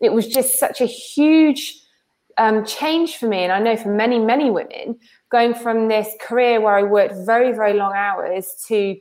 It 0.00 0.12
was 0.14 0.26
just 0.26 0.58
such 0.58 0.80
a 0.80 0.86
huge 0.86 1.78
um, 2.38 2.64
change 2.64 3.16
for 3.16 3.26
me, 3.26 3.42
and 3.44 3.52
I 3.52 3.58
know 3.58 3.76
for 3.76 3.94
many, 3.94 4.18
many 4.18 4.50
women, 4.50 4.98
going 5.30 5.54
from 5.54 5.88
this 5.88 6.08
career 6.20 6.60
where 6.62 6.74
I 6.74 6.82
worked 6.82 7.14
very, 7.26 7.52
very 7.52 7.74
long 7.74 7.92
hours 7.94 8.54
to 8.68 8.96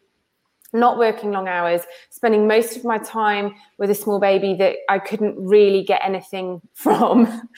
not 0.73 0.97
working 0.97 1.31
long 1.31 1.47
hours, 1.47 1.81
spending 2.09 2.47
most 2.47 2.77
of 2.77 2.83
my 2.83 2.97
time 2.97 3.55
with 3.77 3.89
a 3.89 3.95
small 3.95 4.19
baby 4.19 4.53
that 4.55 4.77
I 4.89 4.99
couldn't 4.99 5.35
really 5.37 5.83
get 5.83 6.01
anything 6.03 6.61
from 6.73 7.49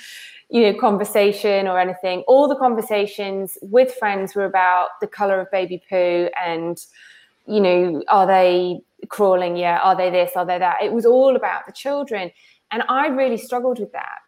you 0.50 0.62
know 0.62 0.79
conversation 0.79 1.67
or 1.67 1.79
anything. 1.79 2.24
All 2.27 2.48
the 2.48 2.55
conversations 2.55 3.58
with 3.62 3.93
friends 3.96 4.36
were 4.36 4.46
about 4.46 4.89
the 5.01 5.08
color 5.08 5.39
of 5.39 5.51
baby 5.51 5.82
poo 5.89 6.29
and 6.41 6.77
you 7.46 7.60
know 7.60 8.03
are 8.08 8.27
they 8.27 8.82
crawling? 9.10 9.58
Yeah 9.58 9.79
are 9.79 9.96
they 9.96 10.10
this 10.10 10.32
are 10.36 10.46
they 10.46 10.60
that? 10.60 10.82
It 10.82 10.93
was 10.93 11.05
all 11.05 11.36
about 11.36 11.65
the 11.65 11.72
children. 11.72 12.32
And 12.72 12.84
i 12.89 13.08
really 13.08 13.38
struggled 13.38 13.79
with 13.79 13.91
that. 13.91 14.20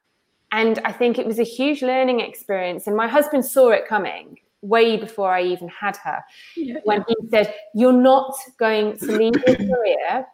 And 0.51 0.79
i 0.85 0.91
think 0.91 1.17
it 1.17 1.25
was 1.25 1.39
a 1.39 1.43
huge 1.43 1.81
learning 1.81 2.19
experience. 2.19 2.87
And 2.87 2.95
my 2.95 3.07
husband 3.07 3.45
saw 3.45 3.69
it 3.69 3.87
coming 3.87 4.37
way 4.61 4.97
before 4.97 5.31
i 5.31 5.41
even 5.41 5.67
had 5.67 5.95
her 5.97 6.23
yeah, 6.55 6.75
when 6.83 7.03
yeah. 7.07 7.15
he 7.21 7.29
said 7.29 7.53
you're 7.73 7.93
not 7.93 8.35
going 8.57 8.97
to 8.97 9.05
leave 9.05 9.33
your 9.47 9.55
career 9.75 10.25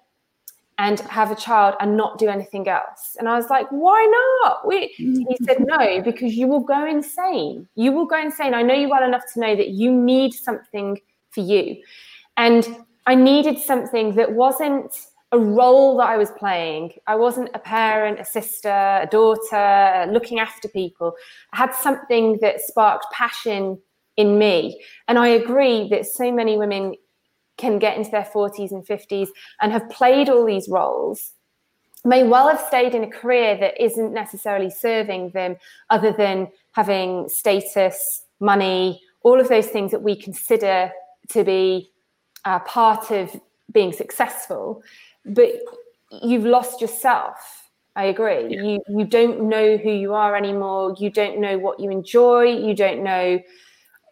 and 0.81 0.99
have 1.01 1.29
a 1.29 1.35
child 1.35 1.75
and 1.79 1.95
not 1.95 2.17
do 2.17 2.27
anything 2.27 2.67
else. 2.67 3.15
And 3.19 3.29
I 3.29 3.35
was 3.35 3.51
like, 3.51 3.67
why 3.69 4.03
not? 4.41 4.67
We, 4.67 4.87
he 4.97 5.37
said, 5.43 5.57
mm-hmm. 5.57 5.65
no, 5.65 6.01
because 6.01 6.33
you 6.33 6.47
will 6.47 6.61
go 6.61 6.87
insane. 6.87 7.67
You 7.75 7.91
will 7.91 8.07
go 8.07 8.19
insane. 8.19 8.55
I 8.55 8.63
know 8.63 8.73
you 8.73 8.89
well 8.89 9.03
enough 9.03 9.21
to 9.33 9.39
know 9.39 9.55
that 9.55 9.69
you 9.69 9.91
need 9.91 10.33
something 10.33 10.97
for 11.29 11.41
you. 11.41 11.77
And 12.35 12.67
I 13.05 13.13
needed 13.13 13.59
something 13.59 14.15
that 14.15 14.31
wasn't 14.31 14.91
a 15.31 15.37
role 15.37 15.97
that 15.97 16.09
I 16.09 16.17
was 16.17 16.31
playing. 16.31 16.93
I 17.05 17.15
wasn't 17.15 17.51
a 17.53 17.59
parent, 17.59 18.19
a 18.19 18.25
sister, 18.25 18.69
a 18.69 19.07
daughter, 19.09 20.11
looking 20.11 20.39
after 20.39 20.67
people. 20.67 21.13
I 21.53 21.57
had 21.57 21.75
something 21.75 22.39
that 22.41 22.59
sparked 22.59 23.05
passion 23.13 23.77
in 24.17 24.37
me. 24.37 24.81
And 25.07 25.17
I 25.17 25.27
agree 25.29 25.87
that 25.89 26.05
so 26.05 26.31
many 26.31 26.57
women 26.57 26.95
can 27.57 27.79
get 27.79 27.97
into 27.97 28.11
their 28.11 28.27
40s 28.33 28.71
and 28.71 28.85
50s 28.85 29.29
and 29.61 29.71
have 29.71 29.89
played 29.89 30.29
all 30.29 30.45
these 30.45 30.67
roles 30.67 31.33
may 32.03 32.23
well 32.23 32.47
have 32.47 32.59
stayed 32.59 32.95
in 32.95 33.03
a 33.03 33.09
career 33.09 33.57
that 33.57 33.81
isn't 33.81 34.13
necessarily 34.13 34.69
serving 34.69 35.29
them 35.31 35.55
other 35.89 36.11
than 36.11 36.47
having 36.71 37.29
status, 37.29 38.23
money, 38.39 39.01
all 39.23 39.39
of 39.39 39.49
those 39.49 39.67
things 39.67 39.91
that 39.91 40.01
we 40.01 40.15
consider 40.15 40.91
to 41.29 41.43
be 41.43 41.91
uh, 42.45 42.59
part 42.59 43.11
of 43.11 43.39
being 43.71 43.93
successful. 43.93 44.81
But 45.25 45.49
you've 46.23 46.45
lost 46.45 46.81
yourself. 46.81 47.69
I 47.95 48.05
agree. 48.05 48.47
Yeah. 48.49 48.63
You 48.63 48.79
you 48.89 49.05
don't 49.05 49.49
know 49.49 49.77
who 49.77 49.91
you 49.91 50.13
are 50.13 50.35
anymore. 50.35 50.95
You 50.97 51.09
don't 51.09 51.39
know 51.39 51.59
what 51.59 51.79
you 51.79 51.91
enjoy. 51.91 52.45
You 52.45 52.73
don't 52.73 53.03
know 53.03 53.39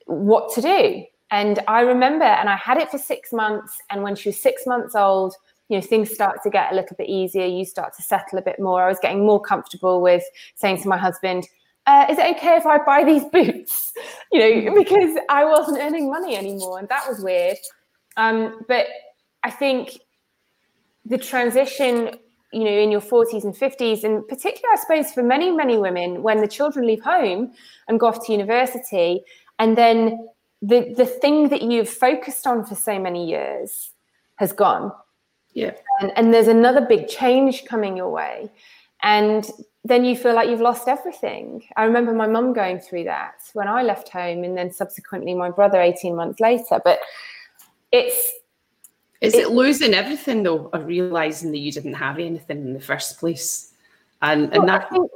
what 0.10 0.54
to 0.56 0.62
do 0.62 1.06
And 1.32 1.60
I 1.68 1.82
remember, 1.82 2.26
and 2.26 2.50
I 2.50 2.56
had 2.56 2.78
it 2.78 2.90
for 2.90 2.98
six 2.98 3.32
months. 3.32 3.78
And 3.92 4.02
when 4.02 4.16
she 4.16 4.30
was 4.30 4.42
six 4.42 4.66
months 4.66 4.96
old, 4.96 5.36
you 5.70 5.78
know, 5.78 5.82
things 5.82 6.12
start 6.12 6.42
to 6.44 6.50
get 6.50 6.72
a 6.72 6.76
little 6.76 6.96
bit 6.98 7.08
easier. 7.08 7.46
You 7.46 7.66
start 7.66 7.96
to 7.98 8.02
settle 8.02 8.40
a 8.40 8.42
bit 8.42 8.60
more. 8.60 8.84
I 8.84 8.90
was 8.90 8.98
getting 9.00 9.26
more 9.26 9.40
comfortable 9.40 10.02
with 10.02 10.24
saying 10.56 10.82
to 10.82 10.88
my 10.88 10.98
husband, 10.98 11.48
uh, 11.86 12.08
is 12.10 12.18
it 12.18 12.38
okay 12.38 12.56
if 12.56 12.66
I 12.66 12.80
buy 12.84 13.04
these 13.04 13.24
boots? 13.32 13.94
You 14.32 14.40
know, 14.40 14.76
because 14.76 15.20
I 15.30 15.46
wasn't 15.46 15.78
earning 15.80 16.10
money 16.10 16.36
anymore. 16.36 16.80
And 16.80 16.90
that 16.90 17.08
was 17.08 17.24
weird. 17.24 17.58
Um, 18.18 18.62
but 18.68 18.88
I 19.44 19.52
think 19.52 20.00
the 21.06 21.18
transition 21.18 22.12
you 22.52 22.64
know 22.64 22.72
in 22.72 22.90
your 22.90 23.02
40s 23.02 23.44
and 23.44 23.54
50s 23.54 24.04
and 24.04 24.28
particularly 24.28 24.74
i 24.74 24.76
suppose 24.76 25.12
for 25.12 25.22
many 25.22 25.52
many 25.52 25.78
women 25.78 26.24
when 26.24 26.42
the 26.42 26.48
children 26.48 26.88
leave 26.88 27.02
home 27.02 27.52
and 27.88 28.00
go 28.00 28.08
off 28.08 28.26
to 28.26 28.32
university 28.32 29.22
and 29.60 29.78
then 29.78 30.28
the 30.62 30.94
the 30.98 31.06
thing 31.06 31.50
that 31.50 31.62
you've 31.62 31.90
focused 31.90 32.48
on 32.48 32.66
for 32.66 32.76
so 32.76 32.98
many 33.00 33.30
years 33.30 33.92
has 34.36 34.54
gone. 34.54 34.92
Yeah. 35.54 35.74
And, 36.00 36.12
and 36.16 36.34
there's 36.34 36.48
another 36.48 36.82
big 36.82 37.08
change 37.08 37.66
coming 37.66 37.98
your 37.98 38.10
way. 38.10 38.50
And 39.02 39.50
then 39.84 40.06
you 40.06 40.16
feel 40.16 40.34
like 40.34 40.50
you've 40.50 40.62
lost 40.62 40.88
everything. 40.88 41.64
I 41.76 41.84
remember 41.86 42.14
my 42.14 42.28
mum 42.28 42.54
going 42.54 42.80
through 42.80 43.06
that 43.06 43.36
when 43.54 43.68
i 43.68 43.82
left 43.82 44.10
home 44.10 44.44
and 44.44 44.58
then 44.58 44.72
subsequently 44.72 45.34
my 45.34 45.50
brother 45.50 45.82
18 45.82 46.16
months 46.16 46.40
later. 46.40 46.82
But 46.84 47.00
it's 47.92 48.32
is 49.22 49.34
it, 49.34 49.48
it 49.48 49.52
losing 49.52 49.94
everything 49.94 50.44
though, 50.44 50.70
or 50.74 50.80
realizing 50.80 51.52
that 51.52 51.58
you 51.58 51.72
didn't 51.72 51.94
have 51.94 52.20
anything 52.20 52.60
in 52.60 52.74
the 52.74 52.80
first 52.80 53.20
place? 53.20 53.74
And 54.22 54.54
and 54.54 54.68
that 54.68 54.90
think, 54.90 55.12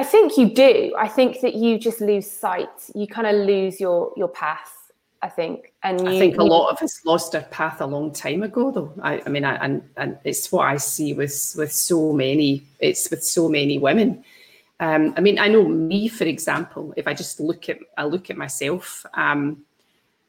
I 0.00 0.02
think 0.02 0.38
you 0.38 0.48
do. 0.48 0.94
I 0.98 1.08
think 1.08 1.42
that 1.42 1.54
you 1.56 1.78
just 1.78 2.00
lose 2.00 2.30
sight. 2.30 2.90
You 2.94 3.06
kind 3.06 3.26
of 3.26 3.34
lose 3.46 3.78
your 3.78 4.14
your 4.16 4.28
path. 4.28 4.76
I 5.22 5.28
think, 5.28 5.74
and 5.82 6.00
you, 6.00 6.08
I 6.08 6.18
think 6.18 6.38
a 6.38 6.42
lot 6.42 6.70
of 6.70 6.80
us 6.82 7.04
lost 7.04 7.34
our 7.34 7.42
path 7.42 7.82
a 7.82 7.86
long 7.86 8.10
time 8.10 8.42
ago, 8.42 8.70
though. 8.70 8.90
I, 9.02 9.20
I 9.26 9.28
mean, 9.28 9.44
I, 9.44 9.56
and 9.62 9.82
and 9.98 10.18
it's 10.24 10.50
what 10.50 10.66
I 10.66 10.78
see 10.78 11.12
with 11.12 11.54
with 11.58 11.70
so 11.70 12.14
many. 12.14 12.64
It's 12.78 13.10
with 13.10 13.22
so 13.22 13.46
many 13.50 13.76
women. 13.76 14.24
Um, 14.86 15.12
I 15.18 15.20
mean, 15.20 15.38
I 15.38 15.48
know 15.48 15.68
me, 15.68 16.08
for 16.08 16.24
example. 16.24 16.94
If 16.96 17.06
I 17.06 17.12
just 17.12 17.38
look 17.38 17.68
at 17.68 17.78
I 17.98 18.04
look 18.04 18.30
at 18.30 18.38
myself. 18.38 19.04
Um, 19.12 19.66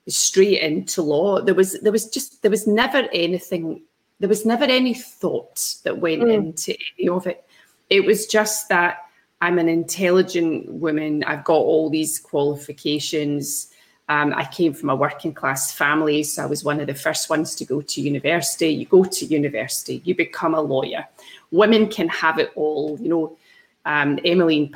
straight 0.10 0.62
into 0.62 1.02
law. 1.02 1.40
There 1.40 1.56
was 1.56 1.80
there 1.80 1.94
was 1.94 2.10
just 2.10 2.42
there 2.42 2.52
was 2.52 2.68
never 2.68 3.08
anything. 3.14 3.84
There 4.20 4.28
was 4.28 4.46
never 4.46 4.66
any 4.66 4.96
thought 4.96 5.76
that 5.86 5.98
went 6.00 6.24
mm. 6.24 6.34
into 6.34 6.76
any 6.98 7.08
of 7.08 7.26
it. 7.26 7.46
It 7.90 8.04
was 8.04 8.26
just 8.26 8.68
that 8.68 8.98
I'm 9.42 9.58
an 9.58 9.68
intelligent 9.68 10.72
woman. 10.72 11.24
I've 11.24 11.44
got 11.44 11.58
all 11.58 11.90
these 11.90 12.20
qualifications. 12.20 13.72
Um, 14.08 14.34
I 14.34 14.46
came 14.46 14.74
from 14.74 14.92
a 14.92 14.96
working 14.96 15.34
class 15.34 15.72
family, 15.72 16.22
so 16.22 16.44
I 16.44 16.46
was 16.46 16.64
one 16.64 16.80
of 16.80 16.88
the 16.88 16.94
first 16.94 17.30
ones 17.30 17.56
to 17.56 17.66
go 17.66 17.82
to 17.82 18.02
university. 18.02 18.70
You 18.70 18.86
go 18.86 19.04
to 19.04 19.26
university, 19.26 20.02
you 20.06 20.16
become 20.16 20.54
a 20.54 20.62
lawyer. 20.62 21.08
Women 21.50 21.88
can 21.88 22.08
have 22.10 22.38
it 22.38 22.52
all. 22.56 23.00
You 23.02 23.10
know, 23.10 23.38
um, 23.86 24.20
Emmeline 24.24 24.70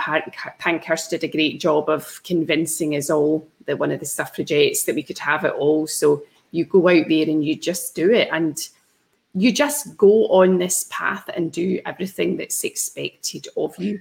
Pankhurst 0.58 1.12
did 1.12 1.24
a 1.24 1.28
great 1.28 1.60
job 1.60 1.90
of 1.90 2.22
convincing 2.24 2.96
us 2.96 3.10
all 3.10 3.48
that 3.66 3.78
one 3.78 3.92
of 3.92 4.00
the 4.00 4.06
suffragettes 4.06 4.86
that 4.86 4.96
we 4.96 5.04
could 5.04 5.20
have 5.20 5.44
it 5.46 5.54
all. 5.54 5.86
So 5.86 6.24
you 6.52 6.66
go 6.66 6.88
out 6.88 7.08
there 7.08 7.28
and 7.28 7.46
you 7.46 7.56
just 7.56 7.94
do 7.94 8.12
it, 8.12 8.30
and 8.32 8.58
you 9.36 9.52
just 9.52 9.96
go 9.96 10.28
on 10.30 10.58
this 10.58 10.88
path 10.90 11.30
and 11.36 11.52
do 11.52 11.82
everything 11.86 12.38
that's 12.38 12.64
expected 12.64 13.48
of 13.58 13.78
you 13.78 14.00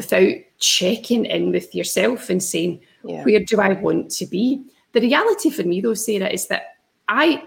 without 0.00 0.34
checking 0.58 1.26
in 1.26 1.52
with 1.52 1.74
yourself 1.74 2.30
and 2.30 2.42
saying, 2.42 2.80
yeah. 3.04 3.22
where 3.24 3.40
do 3.40 3.60
I 3.60 3.74
want 3.74 4.10
to 4.12 4.26
be? 4.26 4.64
The 4.92 5.00
reality 5.00 5.50
for 5.50 5.62
me, 5.62 5.80
though, 5.80 5.94
Sarah, 5.94 6.28
is 6.28 6.46
that 6.48 6.76
I 7.08 7.44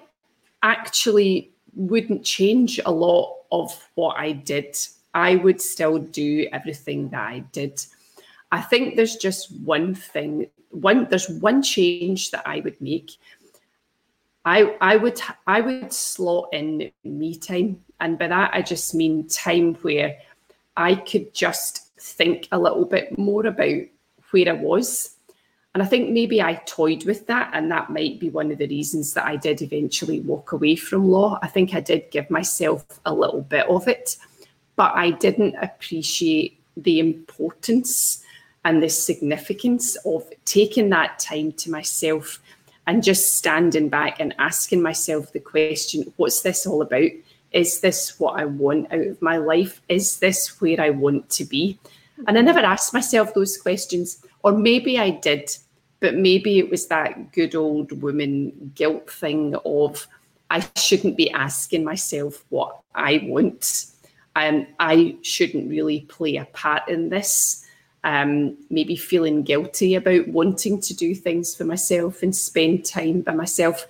actually 0.62 1.51
wouldn't 1.75 2.24
change 2.24 2.79
a 2.86 2.91
lot 2.91 3.36
of 3.51 3.89
what 3.95 4.17
I 4.17 4.31
did 4.31 4.77
I 5.13 5.36
would 5.36 5.62
still 5.62 5.99
do 5.99 6.47
everything 6.51 7.10
that 7.10 7.21
I 7.21 7.39
did. 7.51 7.86
I 8.51 8.62
think 8.62 8.95
there's 8.95 9.15
just 9.15 9.51
one 9.62 9.93
thing, 9.95 10.47
one 10.69 11.08
there's 11.10 11.30
one 11.30 11.62
change 11.62 12.32
that 12.32 12.43
I 12.45 12.62
would 12.62 12.80
make. 12.82 13.12
I 14.45 14.75
I 14.82 14.95
would 14.97 15.21
I 15.47 15.62
would 15.62 15.93
slot 15.93 16.49
in 16.54 16.91
me 17.04 17.36
time, 17.36 17.84
and 17.99 18.17
by 18.17 18.28
that 18.28 18.51
I 18.54 18.62
just 18.62 18.95
mean 18.95 19.28
time 19.28 19.75
where 19.75 20.17
I 20.75 20.95
could 20.95 21.34
just 21.34 21.92
think 22.04 22.48
a 22.52 22.60
little 22.60 22.86
bit 22.86 23.18
more 23.18 23.46
about 23.46 23.82
where 24.32 24.50
I 24.50 24.54
was. 24.54 25.16
And 25.74 25.82
I 25.82 25.88
think 25.88 26.12
maybe 26.12 26.42
I 26.42 26.62
toyed 26.68 27.06
with 27.06 27.26
that, 27.28 27.50
and 27.54 27.72
that 27.72 27.89
might 27.89 28.20
be 28.20 28.30
one 28.30 28.52
of 28.52 28.60
the 28.60 28.68
reasons 28.68 29.13
that 29.13 29.26
I 29.26 29.38
did 29.38 29.62
eventually 29.62 30.20
walk 30.20 30.52
away 30.52 30.76
from 30.76 31.10
law. 31.10 31.39
I 31.42 31.48
think 31.48 31.74
I 31.74 31.80
did 31.80 32.12
give 32.12 32.30
myself 32.30 32.86
a 33.06 33.13
little 33.13 33.42
bit 33.42 33.68
of 33.68 33.88
it 33.88 34.18
but 34.76 34.94
I 34.96 35.12
didn't 35.12 35.56
appreciate 35.56 36.60
the 36.76 37.00
importance 37.00 38.24
and 38.66 38.82
the 38.82 38.89
significance 38.89 39.96
of 40.06 40.30
taking 40.46 40.89
that 40.89 41.20
time 41.20 41.52
to 41.54 41.70
myself 41.70 42.39
and 42.88 43.04
just 43.04 43.38
standing 43.38 43.89
back 43.89 44.20
and 44.20 44.34
asking 44.39 44.82
myself 44.82 45.32
the 45.32 45.39
question 45.39 46.12
what's 46.18 46.42
this 46.42 46.66
all 46.66 46.82
about? 46.82 47.10
Is 47.54 47.80
this 47.80 48.20
what 48.20 48.39
I 48.39 48.46
want 48.46 48.92
out 48.92 49.08
of 49.08 49.22
my 49.22 49.38
life? 49.38 49.82
Is 49.88 50.20
this 50.20 50.60
where 50.60 50.82
I 50.82 50.89
want 50.89 51.30
to 51.32 51.46
be? 51.46 51.80
And 52.28 52.38
I 52.38 52.42
never 52.42 52.60
asked 52.60 52.94
myself 52.94 53.34
those 53.34 53.58
questions, 53.58 54.26
or 54.44 54.52
maybe 54.52 55.00
I 55.00 55.12
did, 55.12 55.56
but 56.00 56.16
maybe 56.16 56.60
it 56.60 56.70
was 56.70 56.88
that 56.88 57.32
good 57.32 57.56
old 57.56 58.02
woman 58.02 58.72
guilt 58.76 59.10
thing 59.10 59.56
of 59.66 60.08
I 60.50 60.66
shouldn't 60.76 61.18
be 61.18 61.32
asking 61.32 61.84
myself 61.84 62.44
what 62.50 62.80
I 62.94 63.22
want 63.24 63.94
um, 64.36 64.68
I 64.80 65.18
shouldn't 65.22 65.70
really 65.70 66.02
play 66.02 66.38
a 66.38 66.46
part 66.46 66.88
in 66.89 67.10
this. 67.10 67.66
Um, 68.06 68.58
maybe 68.70 68.98
feeling 68.98 69.44
guilty 69.44 69.96
about 69.96 70.28
wanting 70.28 70.82
to 70.82 70.94
do 70.94 71.16
things 71.16 71.56
for 71.56 71.63
myself 71.63 72.22
and 72.22 72.36
spend 72.36 72.86
time 72.86 73.22
by 73.22 73.34
myself. 73.34 73.88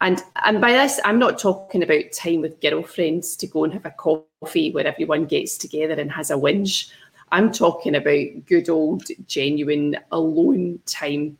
And 0.00 0.22
and 0.44 0.60
by 0.60 0.72
this, 0.72 0.98
I'm 1.04 1.18
not 1.18 1.38
talking 1.38 1.82
about 1.82 2.12
time 2.12 2.40
with 2.40 2.60
girlfriends 2.60 3.36
to 3.36 3.46
go 3.46 3.64
and 3.64 3.72
have 3.72 3.84
a 3.84 3.90
coffee 3.90 4.70
where 4.72 4.86
everyone 4.86 5.26
gets 5.26 5.58
together 5.58 5.94
and 5.94 6.10
has 6.10 6.30
a 6.30 6.34
whinge. 6.34 6.90
I'm 7.32 7.52
talking 7.52 7.94
about 7.94 8.46
good 8.46 8.68
old, 8.68 9.04
genuine 9.26 9.96
alone 10.10 10.80
time 10.86 11.36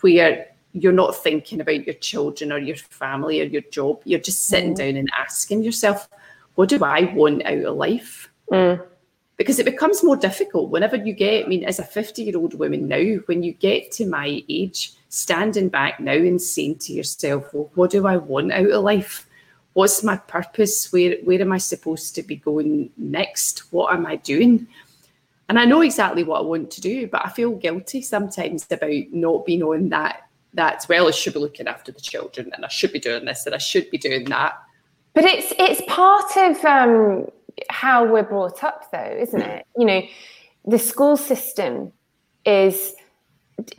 where 0.00 0.46
you're 0.72 0.92
not 0.92 1.16
thinking 1.16 1.60
about 1.60 1.86
your 1.86 1.94
children 1.94 2.52
or 2.52 2.58
your 2.58 2.76
family 2.76 3.40
or 3.40 3.44
your 3.44 3.62
job. 3.62 4.02
You're 4.04 4.20
just 4.20 4.46
sitting 4.46 4.74
mm. 4.74 4.78
down 4.78 4.96
and 4.96 5.10
asking 5.16 5.62
yourself, 5.62 6.08
what 6.54 6.68
do 6.68 6.82
I 6.82 7.04
want 7.14 7.44
out 7.44 7.64
of 7.64 7.76
life? 7.76 8.30
Mm. 8.50 8.84
Because 9.36 9.58
it 9.58 9.64
becomes 9.64 10.04
more 10.04 10.16
difficult 10.16 10.70
whenever 10.70 10.96
you 10.96 11.12
get, 11.12 11.46
I 11.46 11.48
mean, 11.48 11.64
as 11.64 11.78
a 11.78 11.84
50 11.84 12.22
year 12.22 12.36
old 12.36 12.54
woman 12.54 12.86
now, 12.86 13.18
when 13.26 13.42
you 13.42 13.52
get 13.52 13.90
to 13.92 14.06
my 14.06 14.44
age, 14.48 14.92
standing 15.08 15.68
back 15.68 16.00
now 16.00 16.12
and 16.12 16.40
saying 16.40 16.78
to 16.78 16.92
yourself, 16.92 17.52
well, 17.52 17.70
what 17.74 17.90
do 17.90 18.06
I 18.06 18.16
want 18.16 18.52
out 18.52 18.70
of 18.70 18.84
life? 18.84 19.26
What's 19.72 20.04
my 20.04 20.16
purpose? 20.16 20.92
Where, 20.92 21.16
where 21.24 21.40
am 21.40 21.52
I 21.52 21.58
supposed 21.58 22.14
to 22.14 22.22
be 22.22 22.36
going 22.36 22.90
next? 22.96 23.72
What 23.72 23.94
am 23.94 24.06
I 24.06 24.16
doing? 24.16 24.66
And 25.48 25.58
I 25.58 25.66
know 25.66 25.82
exactly 25.82 26.24
what 26.24 26.38
I 26.38 26.44
want 26.44 26.70
to 26.70 26.80
do, 26.80 27.06
but 27.08 27.26
I 27.26 27.28
feel 27.28 27.50
guilty 27.52 28.00
sometimes 28.00 28.66
about 28.70 28.90
not 29.10 29.44
being 29.44 29.62
on 29.62 29.90
that. 29.90 30.28
That's 30.54 30.88
well, 30.88 31.08
I 31.08 31.10
should 31.10 31.34
be 31.34 31.40
looking 31.40 31.68
after 31.68 31.92
the 31.92 32.00
children 32.00 32.50
and 32.54 32.64
I 32.64 32.68
should 32.68 32.92
be 32.92 32.98
doing 32.98 33.26
this 33.26 33.44
and 33.44 33.54
I 33.54 33.58
should 33.58 33.90
be 33.90 33.98
doing 33.98 34.24
that. 34.30 34.58
But 35.14 35.24
it's 35.24 35.52
it's 35.58 35.82
part 35.88 36.36
of 36.38 36.64
um, 36.64 37.30
how 37.70 38.04
we're 38.04 38.22
brought 38.22 38.62
up, 38.64 38.90
though, 38.90 39.16
isn't 39.18 39.40
it? 39.40 39.66
You 39.76 39.86
know, 39.86 40.02
the 40.64 40.78
school 40.78 41.16
system 41.16 41.92
is 42.44 42.94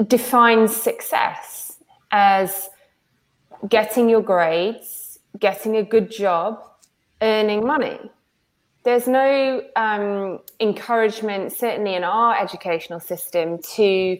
defines 0.07 0.75
success 0.75 1.77
as 2.11 2.69
getting 3.67 4.09
your 4.09 4.21
grades, 4.21 5.19
getting 5.39 5.77
a 5.77 5.83
good 5.83 6.11
job, 6.11 6.63
earning 7.21 7.65
money. 7.65 7.99
There's 8.83 9.07
no 9.07 9.61
um, 9.75 10.39
encouragement, 10.59 11.53
certainly 11.53 11.95
in 11.95 12.03
our 12.03 12.37
educational 12.37 12.99
system, 12.99 13.59
to 13.75 14.19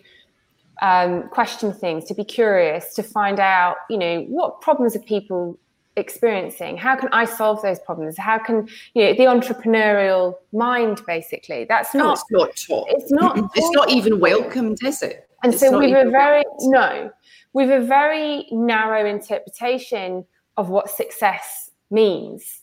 um, 0.82 1.30
question 1.30 1.74
things, 1.74 2.06
to 2.06 2.14
be 2.14 2.24
curious, 2.24 2.94
to 2.96 3.04
find 3.04 3.40
out, 3.40 3.76
you 3.90 3.98
know, 3.98 4.22
what 4.24 4.62
problems 4.62 4.96
are 4.96 5.00
people 5.00 5.60
experiencing? 5.96 6.78
How 6.78 6.96
can 6.96 7.10
i 7.12 7.26
solve 7.26 7.62
those 7.62 7.80
problems? 7.80 8.18
How 8.18 8.38
can 8.38 8.68
you 8.94 9.06
know 9.06 9.14
the 9.14 9.24
entrepreneurial 9.24 10.36
mind 10.52 11.02
basically? 11.06 11.66
That's 11.66 11.94
not 11.94 12.20
no, 12.32 12.44
it's 12.46 12.68
not 12.70 12.78
taught. 12.78 12.88
it's 12.90 13.12
not 13.12 13.38
it's 13.56 13.72
not 13.72 13.90
even 13.90 14.20
welcomed 14.20 14.80
is 14.84 15.02
it? 15.02 15.30
And 15.44 15.54
it's 15.54 15.62
so 15.62 15.78
we've 15.78 15.96
a 15.96 16.10
very 16.10 16.44
no 16.62 17.12
we've 17.54 17.70
a 17.70 17.82
very 17.82 18.48
narrow 18.52 19.06
interpretation 19.06 20.26
of 20.58 20.70
what 20.70 20.90
success 20.90 21.70
means. 21.92 22.62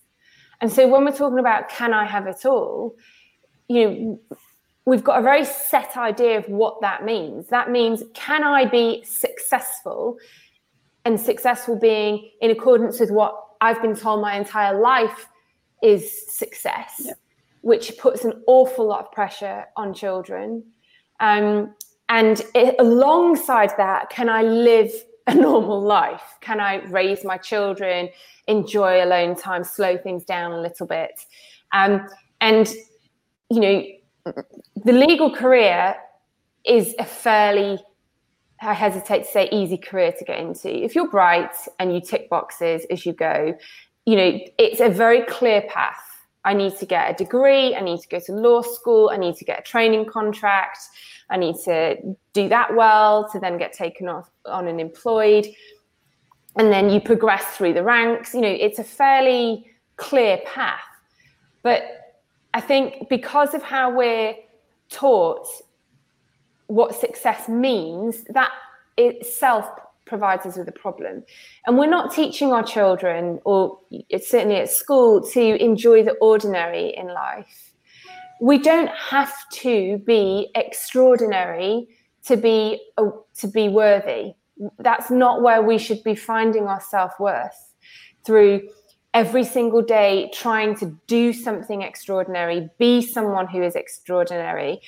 And 0.61 0.71
so 0.71 0.87
when 0.89 1.05
we're 1.05 1.17
talking 1.17 1.39
about 1.39 1.69
can 1.69 1.95
i 1.95 2.05
have 2.05 2.27
it 2.27 2.45
all 2.45 2.97
you 3.69 3.89
know 3.89 4.21
we've 4.87 5.05
got 5.05 5.21
a 5.21 5.23
very 5.23 5.45
set 5.45 5.97
idea 5.97 6.37
of 6.39 6.49
what 6.49 6.81
that 6.81 7.05
means. 7.05 7.47
That 7.49 7.71
means 7.71 8.03
can 8.15 8.43
i 8.43 8.65
be 8.65 9.05
successful 9.05 10.19
and 11.05 11.19
successful 11.19 11.79
being 11.79 12.31
in 12.41 12.51
accordance 12.51 13.01
with 13.01 13.11
what 13.11 13.35
I've 13.61 13.81
been 13.83 13.97
told 13.97 14.21
my 14.21 14.37
entire 14.37 14.79
life 14.79 15.29
is 15.83 16.31
success, 16.31 17.03
yeah. 17.05 17.13
which 17.63 17.97
puts 17.99 18.25
an 18.25 18.43
awful 18.47 18.87
lot 18.87 19.01
of 19.01 19.13
pressure 19.13 19.67
on 19.77 19.95
children. 19.95 20.65
Um, 21.21 21.75
and 22.09 22.43
it, 22.55 22.75
alongside 22.79 23.73
that, 23.77 24.11
can 24.11 24.29
I 24.29 24.43
live 24.43 24.91
a 25.27 25.35
normal 25.47 25.81
life? 25.81 26.23
Can 26.41 26.61
I 26.61 26.85
raise 26.87 27.25
my 27.25 27.37
children, 27.37 28.09
enjoy 28.47 29.05
alone 29.05 29.37
time, 29.37 29.65
slow 29.65 29.97
things 29.97 30.25
down 30.25 30.53
a 30.53 30.61
little 30.61 30.87
bit? 30.87 31.13
Um, 31.73 32.07
and, 32.41 32.69
you 33.51 33.61
know, 33.61 33.85
the 34.85 34.93
legal 34.93 35.35
career 35.35 35.95
is 36.65 36.95
a 36.99 37.05
fairly 37.05 37.79
I 38.63 38.75
hesitate 38.75 39.25
to 39.25 39.31
say 39.31 39.49
easy 39.51 39.79
career 39.79 40.13
to 40.13 40.25
get 40.25 40.39
into. 40.39 40.69
If 40.85 40.95
you're 40.95 41.09
bright 41.09 41.55
and 41.79 41.95
you 41.95 42.01
tick 42.01 42.29
boxes 42.29 42.85
as 42.91 43.07
you 43.07 43.13
go, 43.13 43.57
you 44.05 44.17
know, 44.17 44.39
it's 44.59 44.81
a 44.81 44.89
very 44.89 45.23
clear 45.23 45.63
path. 45.63 46.03
I 46.45 46.55
need 46.55 46.77
to 46.79 46.87
get 46.87 47.11
a 47.11 47.15
degree, 47.15 47.75
I 47.75 47.81
need 47.81 48.01
to 48.01 48.09
go 48.09 48.19
to 48.19 48.33
law 48.33 48.63
school, 48.63 49.11
I 49.13 49.19
need 49.19 49.37
to 49.37 49.45
get 49.45 49.59
a 49.61 49.63
training 49.63 50.07
contract, 50.07 50.79
I 51.29 51.37
need 51.37 51.57
to 51.65 51.97
do 52.33 52.49
that 52.49 52.75
well 52.75 53.29
to 53.31 53.39
then 53.39 53.59
get 53.59 53.73
taken 53.73 54.09
off 54.09 54.31
on 54.47 54.67
and 54.67 54.81
employed. 54.81 55.47
And 56.57 56.73
then 56.73 56.91
you 56.91 57.01
progress 57.01 57.45
through 57.57 57.75
the 57.75 57.85
ranks. 57.85 58.35
You 58.35 58.41
know, 58.41 58.49
it's 58.49 58.79
a 58.79 58.85
fairly 58.85 59.67
clear 59.97 60.39
path. 60.45 60.81
But 61.63 61.83
I 62.55 62.61
think 62.61 63.09
because 63.09 63.55
of 63.55 63.63
how 63.63 63.95
we're 63.95 64.35
taught 64.89 65.47
what 66.71 66.95
success 66.95 67.49
means, 67.49 68.23
that 68.29 68.53
itself 68.97 69.69
provides 70.07 70.47
us 70.47 70.57
with 70.57 70.69
a 70.69 70.73
problem. 70.73 71.25
And 71.67 71.77
we're 71.77 71.91
not 71.91 72.15
teaching 72.15 72.53
our 72.53 72.63
children, 72.63 73.41
or 73.45 73.81
it's 74.09 74.31
certainly 74.31 74.57
at 74.57 74.71
school, 74.71 75.21
to 75.31 75.63
enjoy 75.63 76.05
the 76.05 76.15
ordinary 76.21 76.95
in 76.97 77.09
life. 77.09 77.73
We 78.41 78.59
don't 78.59 78.91
have 78.91 79.33
to 79.65 79.99
be 80.07 80.51
extraordinary 80.55 81.89
to 82.27 82.37
be 82.37 82.81
uh, 82.97 83.11
to 83.39 83.49
be 83.49 83.69
worthy. 83.69 84.35
That's 84.79 85.11
not 85.11 85.43
where 85.43 85.63
we 85.63 85.77
should 85.77 86.03
be 86.05 86.15
finding 86.15 86.69
our 86.69 86.81
self 86.81 87.19
worth 87.19 87.75
through 88.25 88.69
every 89.13 89.43
single 89.43 89.83
day 89.83 90.31
trying 90.33 90.77
to 90.77 90.97
do 91.09 91.33
something 91.33 91.83
extraordinary, 91.83 92.69
be 92.79 93.03
someone 93.03 93.49
who 93.49 93.61
is 93.61 93.75
extraordinary 93.75 94.81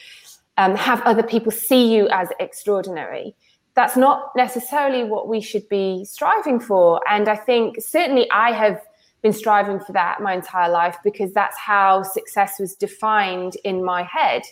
um, 0.56 0.76
have 0.76 1.00
other 1.02 1.22
people 1.22 1.52
see 1.52 1.94
you 1.94 2.08
as 2.10 2.28
extraordinary. 2.40 3.34
That's 3.74 3.96
not 3.96 4.32
necessarily 4.36 5.04
what 5.04 5.28
we 5.28 5.40
should 5.40 5.68
be 5.68 6.04
striving 6.04 6.60
for. 6.60 7.00
And 7.08 7.28
I 7.28 7.36
think 7.36 7.76
certainly 7.80 8.30
I 8.30 8.52
have 8.52 8.80
been 9.22 9.32
striving 9.32 9.80
for 9.80 9.92
that 9.92 10.20
my 10.20 10.34
entire 10.34 10.70
life 10.70 10.96
because 11.02 11.32
that's 11.32 11.56
how 11.56 12.02
success 12.02 12.58
was 12.58 12.74
defined 12.74 13.56
in 13.64 13.84
my 13.84 14.02
head. 14.02 14.42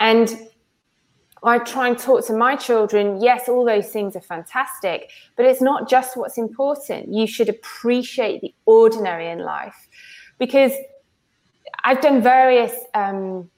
And 0.00 0.48
I 1.42 1.58
try 1.58 1.88
and 1.88 1.98
talk 1.98 2.26
to 2.26 2.32
my 2.32 2.56
children. 2.56 3.22
Yes, 3.22 3.48
all 3.48 3.64
those 3.64 3.88
things 3.88 4.16
are 4.16 4.20
fantastic, 4.20 5.10
but 5.36 5.46
it's 5.46 5.60
not 5.62 5.88
just 5.88 6.16
what's 6.16 6.38
important. 6.38 7.14
You 7.14 7.26
should 7.26 7.48
appreciate 7.48 8.40
the 8.40 8.52
ordinary 8.66 9.30
in 9.30 9.38
life 9.38 9.88
because 10.38 10.72
I've 11.84 12.00
done 12.00 12.20
various 12.20 12.72
um, 12.94 13.48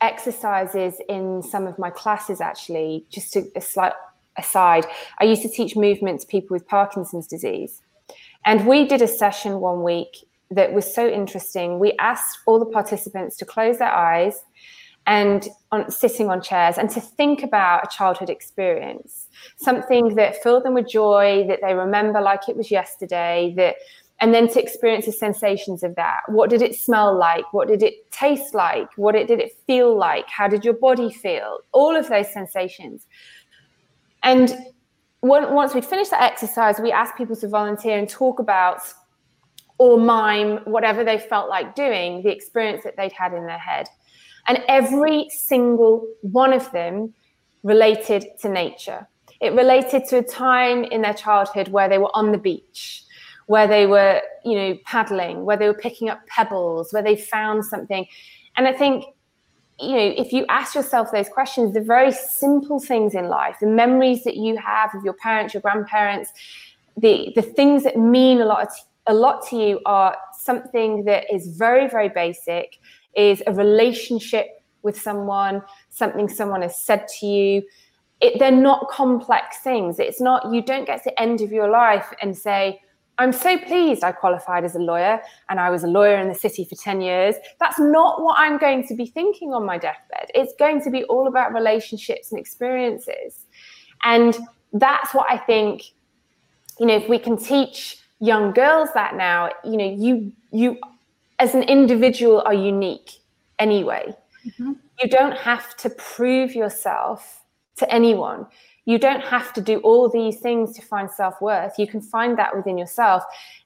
exercises 0.00 0.94
in 1.08 1.42
some 1.42 1.66
of 1.66 1.78
my 1.78 1.90
classes 1.90 2.40
actually 2.40 3.04
just 3.10 3.32
to 3.32 3.44
a 3.54 3.60
slight 3.60 3.92
aside 4.38 4.86
i 5.18 5.24
used 5.24 5.42
to 5.42 5.48
teach 5.48 5.76
movement 5.76 6.20
to 6.20 6.26
people 6.26 6.54
with 6.54 6.66
parkinson's 6.66 7.26
disease. 7.26 7.82
And 8.44 8.66
we 8.66 8.86
did 8.86 9.02
a 9.02 9.08
session 9.08 9.60
one 9.60 9.82
week 9.82 10.16
that 10.50 10.72
was 10.72 10.92
so 10.92 11.06
interesting. 11.06 11.78
We 11.78 11.92
asked 11.98 12.38
all 12.46 12.58
the 12.58 12.66
participants 12.66 13.36
to 13.38 13.44
close 13.44 13.78
their 13.78 13.92
eyes 13.92 14.42
and 15.06 15.48
on, 15.72 15.90
sitting 15.90 16.28
on 16.28 16.42
chairs 16.42 16.76
and 16.76 16.90
to 16.90 17.00
think 17.00 17.42
about 17.42 17.84
a 17.84 17.96
childhood 17.96 18.28
experience 18.28 19.28
something 19.56 20.14
that 20.14 20.42
filled 20.42 20.62
them 20.62 20.74
with 20.74 20.86
joy 20.86 21.42
that 21.48 21.60
they 21.62 21.72
remember 21.72 22.20
like 22.20 22.50
it 22.50 22.56
was 22.56 22.70
yesterday 22.70 23.54
that 23.56 23.76
and 24.20 24.34
then 24.34 24.48
to 24.48 24.62
experience 24.62 25.06
the 25.06 25.12
sensations 25.12 25.82
of 25.82 25.94
that. 25.96 26.20
What 26.28 26.50
did 26.50 26.60
it 26.60 26.74
smell 26.74 27.16
like? 27.16 27.52
What 27.52 27.68
did 27.68 27.82
it 27.82 28.10
taste 28.10 28.54
like? 28.54 28.88
What 28.96 29.14
it, 29.14 29.26
did 29.26 29.40
it 29.40 29.52
feel 29.66 29.96
like? 29.96 30.28
How 30.28 30.46
did 30.46 30.64
your 30.64 30.74
body 30.74 31.10
feel? 31.10 31.60
All 31.72 31.96
of 31.96 32.08
those 32.08 32.30
sensations. 32.30 33.06
And 34.22 34.54
when, 35.20 35.54
once 35.54 35.74
we'd 35.74 35.84
finished 35.84 36.10
that 36.10 36.22
exercise 36.22 36.78
we 36.80 36.92
asked 36.92 37.16
people 37.16 37.36
to 37.36 37.48
volunteer 37.48 37.98
and 37.98 38.08
talk 38.08 38.38
about 38.38 38.80
or 39.78 39.98
mime 39.98 40.58
whatever 40.64 41.02
they 41.04 41.18
felt 41.18 41.48
like 41.48 41.74
doing 41.74 42.22
the 42.22 42.30
experience 42.30 42.84
that 42.84 42.96
they'd 42.98 43.12
had 43.12 43.32
in 43.32 43.46
their 43.46 43.58
head. 43.58 43.88
And 44.46 44.62
every 44.68 45.28
single 45.30 46.06
one 46.20 46.52
of 46.52 46.70
them 46.72 47.14
related 47.62 48.26
to 48.40 48.50
nature. 48.50 49.08
It 49.40 49.54
related 49.54 50.06
to 50.08 50.18
a 50.18 50.22
time 50.22 50.84
in 50.84 51.00
their 51.00 51.14
childhood 51.14 51.68
where 51.68 51.88
they 51.88 51.96
were 51.96 52.14
on 52.14 52.32
the 52.32 52.38
beach 52.38 53.04
where 53.50 53.66
they 53.66 53.84
were, 53.84 54.22
you 54.44 54.56
know, 54.56 54.78
paddling, 54.84 55.44
where 55.44 55.56
they 55.56 55.66
were 55.66 55.74
picking 55.74 56.08
up 56.08 56.24
pebbles, 56.28 56.92
where 56.92 57.02
they 57.02 57.16
found 57.16 57.64
something. 57.64 58.06
And 58.56 58.68
I 58.68 58.72
think, 58.72 59.06
you 59.80 59.96
know, 59.96 60.14
if 60.16 60.32
you 60.32 60.46
ask 60.48 60.76
yourself 60.76 61.10
those 61.10 61.28
questions, 61.28 61.74
the 61.74 61.80
very 61.80 62.12
simple 62.12 62.78
things 62.78 63.12
in 63.12 63.26
life, 63.26 63.56
the 63.60 63.66
memories 63.66 64.22
that 64.22 64.36
you 64.36 64.56
have 64.58 64.94
of 64.94 65.02
your 65.02 65.14
parents, 65.14 65.52
your 65.52 65.62
grandparents, 65.62 66.30
the 66.96 67.32
the 67.34 67.42
things 67.42 67.82
that 67.82 67.96
mean 67.98 68.40
a 68.40 68.44
lot 68.44 68.68
a 69.08 69.14
lot 69.14 69.44
to 69.48 69.56
you 69.56 69.80
are 69.84 70.16
something 70.38 71.02
that 71.06 71.24
is 71.34 71.48
very 71.48 71.88
very 71.88 72.08
basic, 72.08 72.78
is 73.16 73.42
a 73.48 73.52
relationship 73.52 74.46
with 74.82 74.96
someone, 74.96 75.60
something 75.88 76.28
someone 76.28 76.62
has 76.62 76.78
said 76.78 77.08
to 77.18 77.26
you. 77.26 77.62
It, 78.20 78.38
they're 78.38 78.62
not 78.70 78.88
complex 78.88 79.58
things. 79.58 79.98
It's 79.98 80.20
not 80.20 80.52
you 80.52 80.62
don't 80.62 80.84
get 80.84 81.02
to 81.02 81.10
the 81.10 81.20
end 81.20 81.40
of 81.40 81.50
your 81.50 81.68
life 81.68 82.12
and 82.22 82.36
say, 82.36 82.80
I'm 83.20 83.32
so 83.34 83.58
pleased 83.58 84.02
I 84.02 84.12
qualified 84.12 84.64
as 84.64 84.74
a 84.74 84.78
lawyer 84.78 85.20
and 85.50 85.60
I 85.60 85.68
was 85.68 85.84
a 85.84 85.86
lawyer 85.86 86.16
in 86.16 86.28
the 86.28 86.34
city 86.34 86.64
for 86.64 86.74
10 86.74 87.02
years. 87.02 87.34
That's 87.60 87.78
not 87.78 88.22
what 88.22 88.38
I'm 88.38 88.56
going 88.56 88.86
to 88.88 88.94
be 88.94 89.04
thinking 89.04 89.52
on 89.52 89.66
my 89.66 89.76
deathbed. 89.76 90.30
It's 90.34 90.54
going 90.58 90.82
to 90.84 90.90
be 90.90 91.04
all 91.04 91.28
about 91.28 91.52
relationships 91.52 92.32
and 92.32 92.40
experiences. 92.40 93.44
And 94.04 94.38
that's 94.72 95.12
what 95.12 95.26
I 95.28 95.36
think, 95.36 95.82
you 96.78 96.86
know, 96.86 96.96
if 96.96 97.10
we 97.10 97.18
can 97.18 97.36
teach 97.36 97.98
young 98.20 98.52
girls 98.52 98.88
that 98.94 99.14
now, 99.16 99.50
you 99.64 99.76
know, 99.76 99.94
you, 99.98 100.32
you 100.50 100.78
as 101.38 101.54
an 101.54 101.64
individual 101.64 102.40
are 102.46 102.54
unique 102.54 103.10
anyway. 103.58 104.16
Mm-hmm. 104.46 104.72
You 105.02 105.10
don't 105.10 105.36
have 105.36 105.76
to 105.76 105.90
prove 105.90 106.54
yourself 106.54 107.44
to 107.76 107.92
anyone 107.92 108.46
you 108.90 108.98
don't 108.98 109.22
have 109.22 109.52
to 109.54 109.60
do 109.60 109.78
all 109.78 110.08
these 110.08 110.38
things 110.40 110.74
to 110.76 110.82
find 110.82 111.10
self-worth. 111.10 111.78
You 111.78 111.86
can 111.86 112.00
find 112.00 112.38
that 112.38 112.56
within 112.56 112.76
yourself. 112.76 113.22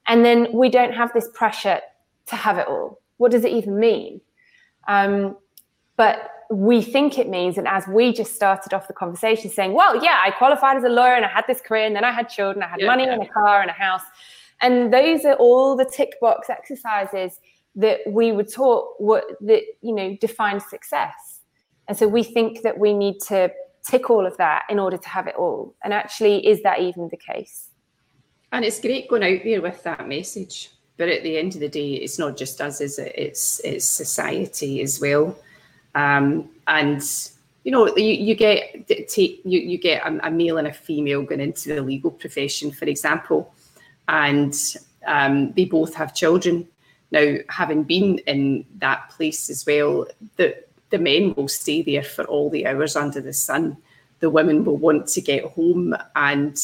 And 0.07 0.23
then 0.23 0.47
we 0.53 0.69
don't 0.69 0.93
have 0.93 1.11
this 1.13 1.29
pressure 1.33 1.79
to 2.27 2.35
have 2.35 2.57
it 2.57 2.67
all. 2.67 3.01
What 3.17 3.31
does 3.31 3.43
it 3.43 3.51
even 3.51 3.79
mean? 3.79 4.21
Um, 4.87 5.37
but 5.97 6.31
we 6.51 6.81
think 6.81 7.17
it 7.17 7.27
means 7.27 7.57
and 7.57 7.67
as 7.67 7.87
we 7.87 8.13
just 8.13 8.35
started 8.35 8.71
off 8.71 8.87
the 8.87 8.93
conversation 8.93 9.49
saying 9.49 9.73
well 9.73 9.95
yeah 10.03 10.21
i 10.23 10.29
qualified 10.29 10.77
as 10.77 10.83
a 10.83 10.89
lawyer 10.89 11.15
and 11.15 11.25
i 11.25 11.27
had 11.27 11.43
this 11.47 11.59
career 11.59 11.85
and 11.87 11.95
then 11.95 12.03
i 12.03 12.11
had 12.11 12.29
children 12.29 12.61
i 12.61 12.67
had 12.67 12.79
yeah, 12.79 12.85
money 12.85 13.05
yeah. 13.05 13.13
and 13.13 13.23
a 13.23 13.27
car 13.27 13.61
and 13.61 13.69
a 13.71 13.73
house. 13.73 14.03
And 14.61 14.93
those 14.93 15.25
are 15.25 15.35
all 15.35 15.75
the 15.75 15.85
tick 15.85 16.19
box 16.21 16.49
exercises 16.49 17.39
that 17.75 17.99
we 18.07 18.31
were 18.31 18.43
taught 18.43 18.95
what 18.99 19.25
that 19.41 19.63
you 19.81 19.93
know 19.93 20.17
define 20.21 20.59
success. 20.59 21.41
And 21.87 21.97
so 21.97 22.07
we 22.07 22.23
think 22.23 22.61
that 22.63 22.79
we 22.79 22.93
need 22.93 23.19
to 23.27 23.51
tick 23.85 24.09
all 24.09 24.25
of 24.25 24.35
that 24.37 24.63
in 24.69 24.79
order 24.79 24.97
to 24.97 25.09
have 25.09 25.27
it 25.27 25.35
all. 25.35 25.75
And 25.83 25.93
actually, 25.93 26.45
is 26.45 26.61
that 26.63 26.79
even 26.79 27.09
the 27.09 27.17
case? 27.17 27.69
And 28.51 28.65
it's 28.65 28.79
great 28.79 29.09
going 29.09 29.23
out 29.23 29.43
there 29.43 29.61
with 29.61 29.83
that 29.83 30.07
message. 30.07 30.71
But 30.97 31.09
at 31.09 31.23
the 31.23 31.37
end 31.37 31.55
of 31.55 31.59
the 31.59 31.69
day, 31.69 31.95
it's 31.95 32.17
not 32.17 32.37
just 32.37 32.61
us, 32.61 32.79
is 32.79 32.99
it? 32.99 33.11
It's 33.15 33.59
it's 33.63 33.85
society 33.85 34.81
as 34.81 35.01
well. 35.01 35.37
Um, 35.93 36.49
and 36.67 37.01
you 37.63 37.71
know, 37.71 37.95
you, 37.97 38.13
you 38.13 38.35
get 38.35 38.87
take 39.09 39.41
you, 39.43 39.59
you 39.59 39.77
get 39.77 40.05
a, 40.05 40.27
a, 40.27 40.31
male 40.31 40.57
and 40.57 40.67
a 40.67 40.73
female 40.73 41.23
going 41.23 41.41
into 41.41 41.75
the 41.75 41.81
legal 41.81 42.11
profession, 42.11 42.71
for 42.71 42.85
example, 42.85 43.53
and 44.07 44.55
um, 45.05 45.51
they 45.53 45.65
both 45.65 45.93
have 45.95 46.13
children. 46.15 46.67
Now, 47.11 47.35
having 47.49 47.83
been 47.83 48.19
in 48.19 48.65
that 48.77 49.09
place 49.09 49.49
as 49.49 49.65
well, 49.65 50.07
the 50.37 50.63
the 50.95 51.03
men 51.03 51.33
will 51.35 51.49
stay 51.49 51.81
there 51.81 52.03
for 52.03 52.23
all 52.25 52.49
the 52.49 52.65
hours 52.65 52.95
under 52.95 53.19
the 53.19 53.33
sun. 53.33 53.75
The 54.19 54.29
women 54.29 54.63
will 54.63 54.77
want 54.77 55.07
to 55.09 55.19
get 55.19 55.43
home. 55.43 55.93
And 56.15 56.57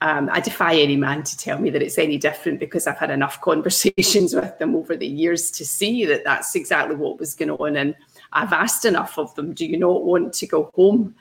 um, 0.00 0.28
I 0.32 0.40
defy 0.40 0.74
any 0.74 0.96
man 0.96 1.22
to 1.22 1.36
tell 1.36 1.60
me 1.60 1.70
that 1.70 1.80
it's 1.80 1.96
any 1.96 2.18
different 2.18 2.58
because 2.58 2.88
I've 2.88 2.98
had 2.98 3.12
enough 3.12 3.40
conversations 3.50 4.34
with 4.34 4.58
them 4.58 4.74
over 4.74 4.96
the 4.96 5.06
years 5.06 5.52
to 5.52 5.64
see 5.64 6.04
that 6.06 6.24
that's 6.24 6.56
exactly 6.56 6.96
what 6.96 7.20
was 7.20 7.36
going 7.36 7.52
on. 7.52 7.76
And 7.76 7.94
I've 8.32 8.52
asked 8.52 8.84
enough 8.84 9.16
of 9.16 9.32
them, 9.36 9.54
do 9.54 9.64
you 9.64 9.78
not 9.78 10.02
want 10.02 10.32
to 10.34 10.46
go 10.48 10.72
home? 10.74 11.14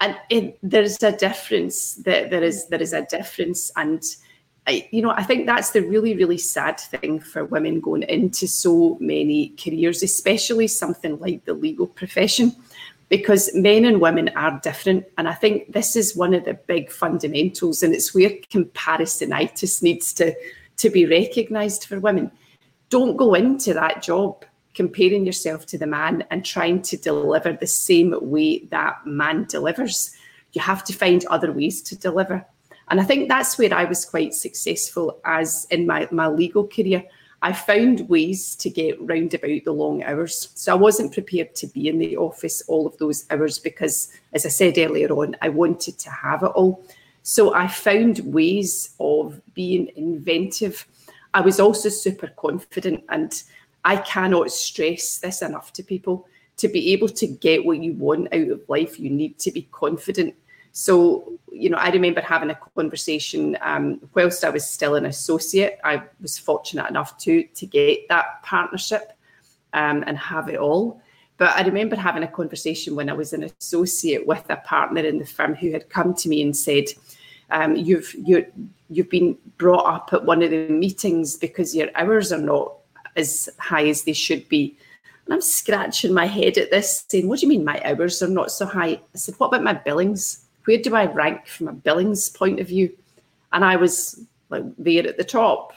and 0.00 0.16
it, 0.30 0.58
there's 0.62 1.02
a 1.02 1.12
difference. 1.12 1.96
That 1.96 2.30
there 2.30 2.42
is 2.42 2.68
there 2.68 2.80
is 2.80 2.94
a 2.94 3.04
difference, 3.04 3.70
and 3.76 4.02
I, 4.70 4.88
you 4.92 5.02
know 5.02 5.10
I 5.10 5.24
think 5.24 5.46
that's 5.46 5.70
the 5.70 5.82
really 5.82 6.14
really 6.14 6.38
sad 6.38 6.78
thing 6.78 7.18
for 7.20 7.44
women 7.44 7.80
going 7.80 8.04
into 8.04 8.46
so 8.46 8.96
many 9.00 9.48
careers, 9.62 10.02
especially 10.02 10.68
something 10.68 11.18
like 11.18 11.44
the 11.44 11.54
legal 11.54 11.88
profession, 11.88 12.54
because 13.08 13.52
men 13.54 13.84
and 13.84 14.00
women 14.00 14.28
are 14.36 14.60
different, 14.62 15.06
and 15.18 15.26
I 15.26 15.34
think 15.34 15.72
this 15.72 15.96
is 15.96 16.16
one 16.16 16.34
of 16.34 16.44
the 16.44 16.54
big 16.54 16.92
fundamentals, 16.92 17.82
and 17.82 17.92
it's 17.94 18.14
where 18.14 18.30
comparisonitis 18.54 19.82
needs 19.82 20.12
to 20.14 20.34
to 20.76 20.88
be 20.88 21.04
recognised 21.04 21.84
for 21.84 21.98
women. 21.98 22.30
Don't 22.90 23.16
go 23.16 23.34
into 23.34 23.74
that 23.74 24.02
job 24.02 24.44
comparing 24.74 25.26
yourself 25.26 25.66
to 25.66 25.78
the 25.78 25.86
man 25.86 26.24
and 26.30 26.44
trying 26.44 26.80
to 26.82 26.96
deliver 26.96 27.52
the 27.52 27.66
same 27.66 28.14
way 28.20 28.60
that 28.70 29.04
man 29.04 29.46
delivers. 29.48 30.14
You 30.52 30.60
have 30.62 30.84
to 30.84 30.92
find 30.92 31.24
other 31.26 31.52
ways 31.52 31.82
to 31.82 31.96
deliver. 31.96 32.46
And 32.90 33.00
I 33.00 33.04
think 33.04 33.28
that's 33.28 33.56
where 33.56 33.72
I 33.72 33.84
was 33.84 34.04
quite 34.04 34.34
successful 34.34 35.20
as 35.24 35.66
in 35.70 35.86
my, 35.86 36.08
my 36.10 36.26
legal 36.26 36.66
career. 36.66 37.04
I 37.40 37.52
found 37.52 38.08
ways 38.08 38.54
to 38.56 38.68
get 38.68 39.00
round 39.00 39.32
about 39.32 39.64
the 39.64 39.72
long 39.72 40.02
hours. 40.02 40.50
So 40.54 40.72
I 40.72 40.74
wasn't 40.74 41.14
prepared 41.14 41.54
to 41.54 41.66
be 41.68 41.88
in 41.88 41.98
the 41.98 42.16
office 42.16 42.62
all 42.66 42.86
of 42.86 42.98
those 42.98 43.24
hours 43.30 43.58
because, 43.58 44.12
as 44.32 44.44
I 44.44 44.50
said 44.50 44.76
earlier 44.76 45.08
on, 45.12 45.36
I 45.40 45.48
wanted 45.48 45.98
to 46.00 46.10
have 46.10 46.42
it 46.42 46.48
all. 46.48 46.84
So 47.22 47.54
I 47.54 47.68
found 47.68 48.18
ways 48.20 48.94
of 48.98 49.40
being 49.54 49.90
inventive. 49.96 50.86
I 51.32 51.40
was 51.42 51.60
also 51.60 51.88
super 51.88 52.26
confident 52.26 53.04
and 53.08 53.42
I 53.84 53.96
cannot 53.98 54.50
stress 54.50 55.18
this 55.18 55.42
enough 55.42 55.72
to 55.74 55.82
people. 55.82 56.26
To 56.58 56.68
be 56.68 56.92
able 56.92 57.08
to 57.08 57.26
get 57.26 57.64
what 57.64 57.78
you 57.78 57.94
want 57.94 58.34
out 58.34 58.50
of 58.50 58.68
life, 58.68 59.00
you 59.00 59.08
need 59.08 59.38
to 59.38 59.50
be 59.50 59.66
confident. 59.72 60.34
So, 60.72 61.32
you 61.52 61.70
know, 61.70 61.78
I 61.78 61.90
remember 61.90 62.20
having 62.20 62.50
a 62.50 62.58
conversation 62.74 63.56
um, 63.60 64.00
whilst 64.14 64.44
I 64.44 64.50
was 64.50 64.68
still 64.68 64.94
an 64.94 65.06
associate. 65.06 65.78
I 65.84 66.02
was 66.20 66.38
fortunate 66.38 66.88
enough 66.88 67.18
to 67.18 67.42
to 67.42 67.66
get 67.66 68.08
that 68.08 68.42
partnership 68.42 69.12
um, 69.72 70.04
and 70.06 70.16
have 70.16 70.48
it 70.48 70.58
all. 70.58 71.02
But 71.38 71.56
I 71.56 71.62
remember 71.62 71.96
having 71.96 72.22
a 72.22 72.28
conversation 72.28 72.94
when 72.94 73.08
I 73.08 73.14
was 73.14 73.32
an 73.32 73.44
associate 73.44 74.26
with 74.26 74.44
a 74.50 74.56
partner 74.56 75.00
in 75.00 75.18
the 75.18 75.26
firm 75.26 75.54
who 75.54 75.72
had 75.72 75.88
come 75.88 76.14
to 76.14 76.28
me 76.28 76.42
and 76.42 76.56
said, 76.56 76.84
um, 77.50 77.76
"You've 77.76 78.14
you 78.14 78.46
you've 78.88 79.10
been 79.10 79.36
brought 79.56 79.86
up 79.86 80.12
at 80.12 80.24
one 80.24 80.42
of 80.42 80.50
the 80.50 80.68
meetings 80.68 81.36
because 81.36 81.74
your 81.74 81.88
hours 81.94 82.32
are 82.32 82.40
not 82.40 82.74
as 83.16 83.48
high 83.58 83.88
as 83.88 84.02
they 84.02 84.12
should 84.12 84.48
be. 84.48 84.76
And 85.24 85.34
I'm 85.34 85.40
scratching 85.40 86.12
my 86.12 86.26
head 86.26 86.58
at 86.58 86.70
this, 86.70 87.04
saying, 87.08 87.28
What 87.28 87.40
do 87.40 87.46
you 87.46 87.48
mean 87.48 87.64
my 87.64 87.80
hours 87.84 88.22
are 88.22 88.28
not 88.28 88.50
so 88.50 88.66
high? 88.66 88.92
I 88.92 89.00
said, 89.14 89.36
What 89.38 89.48
about 89.48 89.62
my 89.62 89.74
billings? 89.74 90.44
Where 90.70 90.78
do 90.78 90.94
I 90.94 91.06
rank 91.06 91.48
from 91.48 91.66
a 91.66 91.72
billings 91.72 92.28
point 92.28 92.60
of 92.60 92.68
view? 92.68 92.96
And 93.52 93.64
I 93.64 93.74
was 93.74 94.24
like 94.50 94.62
there 94.78 95.04
at 95.04 95.16
the 95.16 95.24
top. 95.24 95.72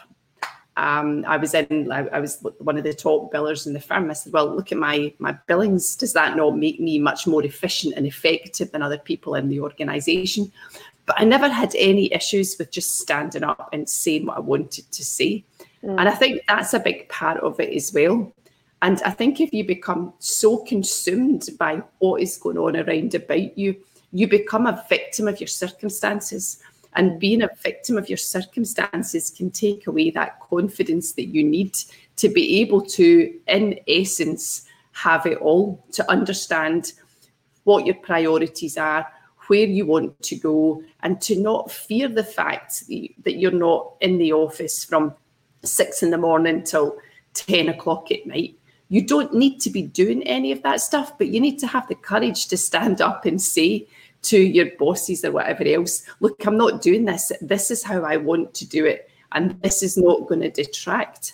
Um, 0.77 1.25
I 1.27 1.37
was 1.37 1.55
in, 1.55 1.91
I, 1.91 2.05
I, 2.09 2.19
was 2.19 2.45
one 2.59 2.77
of 2.77 2.83
the 2.83 2.93
top 2.93 3.33
billers 3.33 3.65
in 3.65 3.73
the 3.73 3.79
firm. 3.79 4.11
I 4.11 4.13
said, 4.13 4.33
Well, 4.33 4.55
look 4.55 4.71
at 4.71 4.77
my 4.77 5.11
my 5.17 5.31
billings. 5.47 5.95
Does 5.95 6.13
that 6.13 6.37
not 6.37 6.59
make 6.59 6.79
me 6.79 6.99
much 6.99 7.25
more 7.25 7.43
efficient 7.43 7.95
and 7.97 8.05
effective 8.05 8.71
than 8.71 8.83
other 8.83 8.99
people 8.99 9.33
in 9.33 9.49
the 9.49 9.61
organization? 9.61 10.51
But 11.07 11.19
I 11.19 11.23
never 11.23 11.49
had 11.49 11.73
any 11.75 12.13
issues 12.13 12.55
with 12.59 12.69
just 12.69 12.99
standing 12.99 13.43
up 13.43 13.69
and 13.73 13.89
saying 13.89 14.27
what 14.27 14.37
I 14.37 14.41
wanted 14.41 14.91
to 14.91 15.03
say. 15.03 15.43
Mm. 15.83 15.97
And 15.97 16.07
I 16.07 16.13
think 16.13 16.43
that's 16.47 16.75
a 16.75 16.79
big 16.79 17.09
part 17.09 17.39
of 17.39 17.59
it 17.59 17.75
as 17.75 17.91
well. 17.91 18.31
And 18.83 19.01
I 19.01 19.09
think 19.09 19.41
if 19.41 19.51
you 19.53 19.65
become 19.65 20.13
so 20.19 20.57
consumed 20.57 21.49
by 21.57 21.81
what 21.97 22.21
is 22.21 22.37
going 22.37 22.59
on 22.59 22.77
around 22.77 23.15
about 23.15 23.57
you, 23.57 23.75
you 24.13 24.27
become 24.27 24.67
a 24.67 24.85
victim 24.87 25.27
of 25.27 25.41
your 25.41 25.47
circumstances. 25.47 26.59
And 26.95 27.11
mm. 27.11 27.19
being 27.19 27.41
a 27.41 27.49
victim 27.61 27.97
of 27.97 28.07
your 28.07 28.17
circumstances 28.17 29.29
can 29.29 29.49
take 29.51 29.87
away 29.87 30.11
that 30.11 30.39
confidence 30.39 31.13
that 31.13 31.25
you 31.25 31.43
need 31.43 31.75
to 32.17 32.29
be 32.29 32.61
able 32.61 32.81
to, 32.81 33.33
in 33.47 33.79
essence, 33.87 34.65
have 34.91 35.25
it 35.25 35.39
all, 35.39 35.83
to 35.93 36.09
understand 36.09 36.93
what 37.63 37.85
your 37.85 37.95
priorities 37.95 38.77
are, 38.77 39.07
where 39.47 39.65
you 39.65 39.85
want 39.85 40.21
to 40.21 40.35
go, 40.35 40.83
and 41.01 41.19
to 41.21 41.35
not 41.41 41.71
fear 41.71 42.07
the 42.07 42.23
fact 42.23 42.83
that 42.87 43.37
you're 43.37 43.51
not 43.51 43.95
in 43.99 44.19
the 44.19 44.31
office 44.31 44.85
from 44.85 45.13
six 45.63 46.03
in 46.03 46.11
the 46.11 46.17
morning 46.17 46.63
till 46.63 46.97
10 47.33 47.69
o'clock 47.69 48.11
at 48.11 48.27
night. 48.27 48.55
You 48.89 49.05
don't 49.05 49.33
need 49.33 49.59
to 49.61 49.71
be 49.71 49.81
doing 49.81 50.21
any 50.23 50.51
of 50.51 50.61
that 50.61 50.81
stuff, 50.81 51.17
but 51.17 51.29
you 51.29 51.39
need 51.39 51.57
to 51.59 51.67
have 51.67 51.87
the 51.87 51.95
courage 51.95 52.47
to 52.49 52.57
stand 52.57 53.01
up 53.01 53.25
and 53.25 53.41
say 53.41 53.87
to 54.23 54.37
your 54.37 54.71
bosses 54.77 55.23
or 55.23 55.31
whatever 55.31 55.63
else, 55.65 56.03
look, 56.19 56.45
I'm 56.45 56.57
not 56.57 56.81
doing 56.81 57.05
this. 57.05 57.31
This 57.41 57.71
is 57.71 57.83
how 57.83 58.03
I 58.03 58.17
want 58.17 58.53
to 58.55 58.67
do 58.67 58.85
it. 58.85 59.09
And 59.31 59.61
this 59.61 59.83
is 59.83 59.97
not 59.97 60.27
going 60.27 60.41
to 60.41 60.49
detract. 60.49 61.33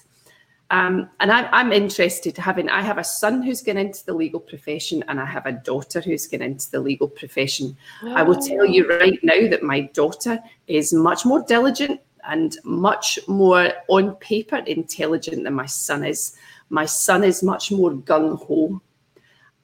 Um, 0.72 1.10
and 1.20 1.32
I, 1.32 1.62
am 1.62 1.72
interested 1.72 2.38
having, 2.38 2.70
I 2.70 2.82
have 2.82 3.00
a 3.00 3.04
son 3.04 3.42
who's 3.42 3.64
going 3.64 3.80
into 3.80 4.06
the 4.06 4.14
legal 4.14 4.40
profession 4.40 5.04
and 5.08 5.20
I 5.20 5.26
have 5.26 5.48
a 5.48 5.52
daughter 5.52 6.00
who's 6.00 6.28
going 6.28 6.44
into 6.44 6.70
the 6.70 6.80
legal 6.80 7.08
profession. 7.08 7.76
I 8.04 8.22
will 8.22 8.36
tell 8.36 8.66
you 8.66 8.88
right 8.88 9.18
now 9.24 9.50
that 9.50 9.64
my 9.64 9.82
daughter 9.82 10.40
is 10.68 10.94
much 10.94 11.26
more 11.26 11.44
diligent 11.44 12.02
and 12.28 12.56
much 12.64 13.18
more 13.28 13.72
on 13.88 14.16
paper 14.18 14.58
intelligent 14.58 15.44
than 15.44 15.54
my 15.54 15.66
son 15.66 16.06
is. 16.06 16.38
My 16.70 16.86
son 16.86 17.24
is 17.24 17.42
much 17.42 17.72
more 17.72 17.92
gung 17.92 18.38
ho. 18.46 18.80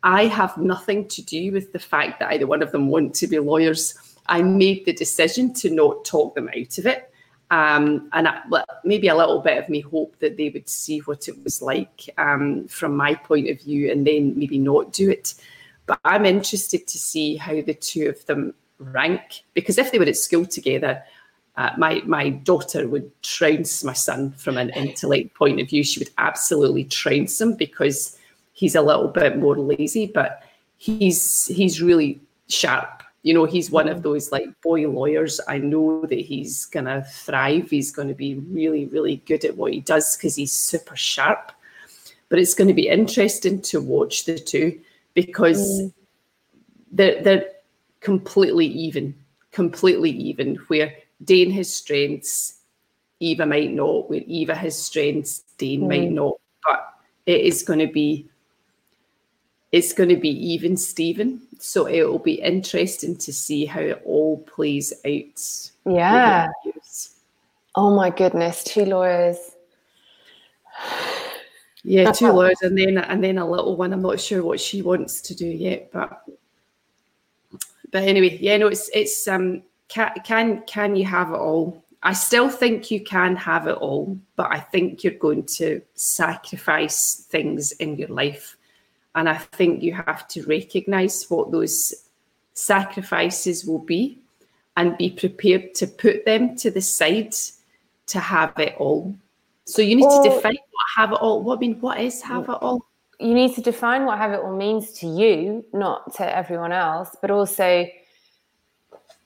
I 0.05 0.27
have 0.27 0.55
nothing 0.57 1.07
to 1.07 1.23
do 1.23 1.51
with 1.51 1.73
the 1.73 1.79
fact 1.79 2.19
that 2.19 2.31
either 2.31 2.45
one 2.45 2.61
of 2.61 2.71
them 2.71 2.89
want 2.89 3.15
to 3.15 3.27
be 3.27 3.39
lawyers. 3.39 3.95
I 4.27 4.43
made 4.43 4.85
the 4.85 4.93
decision 4.93 5.51
to 5.55 5.71
not 5.71 6.05
talk 6.05 6.35
them 6.35 6.47
out 6.47 6.77
of 6.77 6.85
it. 6.85 7.11
Um, 7.49 8.07
and 8.13 8.27
I, 8.27 8.41
maybe 8.83 9.07
a 9.07 9.15
little 9.15 9.39
bit 9.39 9.57
of 9.57 9.67
me 9.67 9.81
hope 9.81 10.15
that 10.19 10.37
they 10.37 10.49
would 10.49 10.69
see 10.69 10.99
what 10.99 11.27
it 11.27 11.43
was 11.43 11.59
like 11.59 12.07
um, 12.19 12.67
from 12.67 12.95
my 12.95 13.15
point 13.15 13.49
of 13.49 13.59
view 13.61 13.91
and 13.91 14.05
then 14.05 14.37
maybe 14.37 14.59
not 14.59 14.93
do 14.93 15.09
it. 15.09 15.33
But 15.87 15.99
I'm 16.05 16.25
interested 16.25 16.87
to 16.87 16.97
see 16.99 17.35
how 17.35 17.61
the 17.61 17.73
two 17.73 18.07
of 18.07 18.23
them 18.27 18.53
rank 18.77 19.43
because 19.55 19.79
if 19.79 19.91
they 19.91 19.97
were 19.97 20.05
at 20.05 20.17
school 20.17 20.45
together, 20.45 21.03
uh, 21.57 21.71
my 21.77 22.01
my 22.05 22.29
daughter 22.29 22.87
would 22.87 23.09
trounce 23.23 23.83
my 23.83 23.93
son 23.93 24.33
from 24.33 24.57
an 24.57 24.69
intellect 24.71 25.33
point 25.33 25.61
of 25.61 25.69
view. 25.69 25.83
She 25.83 25.99
would 25.99 26.11
absolutely 26.17 26.83
trounce 26.83 27.39
him 27.39 27.55
because 27.55 28.17
he's 28.55 28.73
a 28.73 28.81
little 28.81 29.09
bit 29.09 29.37
more 29.37 29.57
lazy, 29.57 30.07
but 30.07 30.41
he's 30.77 31.45
he's 31.45 31.81
really 31.81 32.19
sharp. 32.47 33.03
You 33.21 33.33
know, 33.33 33.45
he's 33.45 33.69
one 33.69 33.87
of 33.87 33.97
mm-hmm. 33.97 34.03
those 34.03 34.31
like 34.31 34.47
boy 34.61 34.87
lawyers. 34.87 35.39
I 35.47 35.59
know 35.59 36.05
that 36.07 36.19
he's 36.19 36.65
gonna 36.65 37.03
thrive. 37.03 37.69
He's 37.69 37.91
going 37.91 38.07
to 38.07 38.15
be 38.15 38.35
really, 38.35 38.85
really 38.85 39.17
good 39.27 39.45
at 39.45 39.57
what 39.57 39.73
he 39.73 39.81
does 39.81 40.15
because 40.17 40.35
he's 40.35 40.51
super 40.51 40.95
sharp. 40.95 41.51
But 42.29 42.39
it's 42.39 42.55
going 42.55 42.67
to 42.69 42.73
be 42.73 42.87
interesting 42.87 43.61
to 43.63 43.79
watch 43.79 44.25
the 44.25 44.39
two 44.39 44.79
because 45.13 45.81
mm. 45.81 45.93
they're 46.91 47.21
they're 47.21 47.45
completely 47.99 48.65
even, 48.67 49.13
completely 49.51 50.11
even. 50.11 50.55
Where 50.67 50.93
Dane 51.23 51.51
has 51.51 51.71
strengths, 51.73 52.59
Eva 53.19 53.45
might 53.45 53.71
not. 53.71 54.09
Where 54.09 54.21
Eva 54.25 54.55
has 54.55 54.77
strengths, 54.77 55.43
Dane 55.57 55.81
mm. 55.81 55.89
might 55.89 56.11
not. 56.11 56.39
But 56.65 56.93
it 57.25 57.41
is 57.41 57.63
going 57.63 57.79
to 57.79 57.91
be 57.91 58.27
it's 59.75 59.91
going 59.91 60.07
to 60.07 60.15
be 60.15 60.29
even 60.29 60.77
Stephen. 60.77 61.41
So 61.59 61.85
it 61.88 62.03
will 62.03 62.19
be 62.19 62.35
interesting 62.35 63.17
to 63.17 63.33
see 63.33 63.65
how 63.65 63.81
it 63.81 64.01
all 64.05 64.38
plays 64.43 64.93
out. 65.05 65.71
Yeah. 65.85 66.47
Oh 67.75 67.93
my 67.93 68.09
goodness, 68.09 68.63
two 68.63 68.85
lawyers. 68.85 69.38
Yeah, 71.83 72.09
two 72.13 72.31
lawyers 72.31 72.61
and 72.61 72.77
then 72.77 72.97
and 72.97 73.21
then 73.21 73.38
a 73.38 73.45
little 73.45 73.75
one. 73.75 73.91
I'm 73.91 74.01
not 74.01 74.21
sure 74.21 74.43
what 74.43 74.61
she 74.61 74.81
wants 74.81 75.19
to 75.19 75.35
do 75.35 75.45
yet, 75.45 75.91
but 75.91 76.23
but 77.91 78.03
anyway, 78.03 78.38
yeah, 78.39 78.55
no, 78.55 78.67
it's 78.67 78.89
it's 78.93 79.27
um 79.27 79.61
can 79.89 80.13
can 80.23 80.63
can 80.67 80.95
you 80.95 81.03
have 81.03 81.31
it 81.31 81.38
all? 81.38 81.83
I 82.01 82.13
still 82.13 82.47
think 82.47 82.91
you 82.91 83.03
can 83.03 83.35
have 83.35 83.67
it 83.67 83.75
all, 83.75 84.17
but 84.38 84.47
I 84.49 84.61
think 84.61 85.03
you're 85.03 85.19
going 85.19 85.43
to 85.57 85.81
sacrifice 85.95 87.25
things 87.29 87.73
in 87.73 87.97
your 87.97 88.07
life. 88.07 88.55
And 89.15 89.30
I 89.30 89.38
think 89.38 89.82
you 89.82 89.93
have 89.93 90.28
to 90.30 90.43
recognize 90.45 91.25
what 91.30 91.51
those 91.51 91.93
sacrifices 92.54 93.65
will 93.65 93.80
be 93.80 94.19
and 94.78 94.97
be 94.97 95.10
prepared 95.10 95.73
to 95.75 95.88
put 95.88 96.25
them 96.25 96.56
to 96.58 96.69
the 96.69 96.82
side 96.82 97.34
to 98.08 98.19
have 98.19 98.58
it 98.60 98.75
all. 98.78 99.15
So 99.65 99.82
you 99.82 99.95
need 99.95 100.04
to 100.04 100.21
define 100.23 100.54
what 100.54 100.86
have 100.95 101.12
it 101.13 101.19
all. 101.21 101.41
What 101.41 101.58
I 101.58 101.62
mean, 101.62 101.80
what 101.80 101.99
is 101.99 102.21
have 102.21 102.43
it 102.43 102.58
all? 102.62 102.86
You 103.19 103.34
need 103.34 103.56
to 103.56 103.62
define 103.62 104.06
what 104.06 104.17
have 104.17 104.34
it 104.34 104.41
all 104.41 104.56
means 104.56 104.91
to 104.99 105.08
you, 105.08 105.65
not 105.73 106.13
to 106.15 106.36
everyone 106.36 106.73
else, 106.73 107.15
but 107.21 107.32
also 107.32 107.88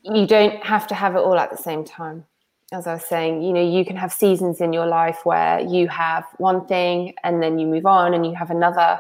you 0.04 0.28
don't 0.28 0.64
have 0.64 0.88
to 0.88 0.96
have 0.96 1.16
it 1.16 1.20
all 1.20 1.38
at 1.38 1.50
the 1.50 1.58
same 1.58 1.84
time 1.84 2.26
as 2.72 2.86
I 2.86 2.94
was 2.94 3.06
saying, 3.06 3.42
you 3.42 3.52
know, 3.52 3.68
you 3.68 3.84
can 3.84 3.96
have 3.96 4.14
seasons 4.14 4.62
in 4.62 4.74
your 4.74 4.86
life 4.86 5.26
where 5.26 5.60
you 5.60 5.88
have 5.88 6.26
one 6.38 6.68
thing 6.68 7.14
and 7.24 7.42
then 7.42 7.58
you 7.58 7.66
move 7.66 7.86
on 7.86 8.14
and 8.14 8.26
you 8.26 8.36
have 8.36 8.52
another, 8.52 9.00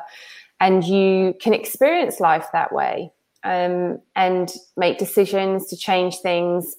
and 0.59 0.83
you 0.83 1.35
can 1.41 1.53
experience 1.53 2.19
life 2.19 2.47
that 2.53 2.71
way. 2.73 3.11
um, 3.43 3.99
and 4.15 4.53
make 4.75 4.97
decisions 4.97 5.67
to 5.67 5.77
change 5.77 6.17
things 6.17 6.75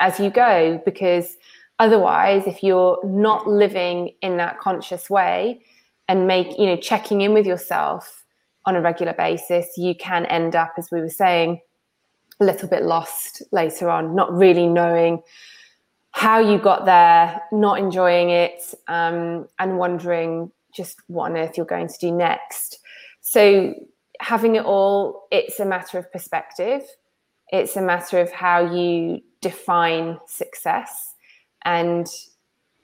as 0.00 0.20
you 0.20 0.30
go 0.30 0.80
because 0.84 1.36
otherwise 1.78 2.46
if 2.46 2.62
you're 2.62 2.98
not 3.04 3.48
living 3.48 4.14
in 4.22 4.36
that 4.36 4.58
conscious 4.60 5.10
way 5.10 5.60
and 6.08 6.26
make 6.26 6.58
you 6.58 6.66
know 6.66 6.76
checking 6.76 7.20
in 7.20 7.32
with 7.32 7.46
yourself 7.46 8.24
on 8.64 8.76
a 8.76 8.80
regular 8.80 9.12
basis 9.12 9.76
you 9.76 9.94
can 9.94 10.24
end 10.26 10.54
up 10.54 10.72
as 10.78 10.90
we 10.90 11.00
were 11.00 11.08
saying 11.08 11.60
a 12.40 12.44
little 12.44 12.68
bit 12.68 12.82
lost 12.82 13.42
later 13.52 13.88
on 13.88 14.14
not 14.14 14.32
really 14.32 14.66
knowing 14.66 15.22
how 16.12 16.38
you 16.38 16.58
got 16.58 16.84
there 16.84 17.40
not 17.50 17.78
enjoying 17.78 18.30
it 18.30 18.74
um, 18.86 19.48
and 19.58 19.78
wondering 19.78 20.50
just 20.72 21.00
what 21.08 21.30
on 21.30 21.36
earth 21.36 21.56
you're 21.56 21.66
going 21.66 21.88
to 21.88 21.98
do 21.98 22.10
next 22.10 22.78
so 23.34 23.74
having 24.20 24.54
it 24.54 24.64
all 24.64 25.26
it's 25.32 25.58
a 25.58 25.64
matter 25.64 25.98
of 25.98 26.10
perspective. 26.12 26.82
It's 27.48 27.74
a 27.74 27.82
matter 27.82 28.20
of 28.20 28.30
how 28.30 28.72
you 28.72 29.22
define 29.40 30.20
success. 30.28 31.14
And 31.64 32.06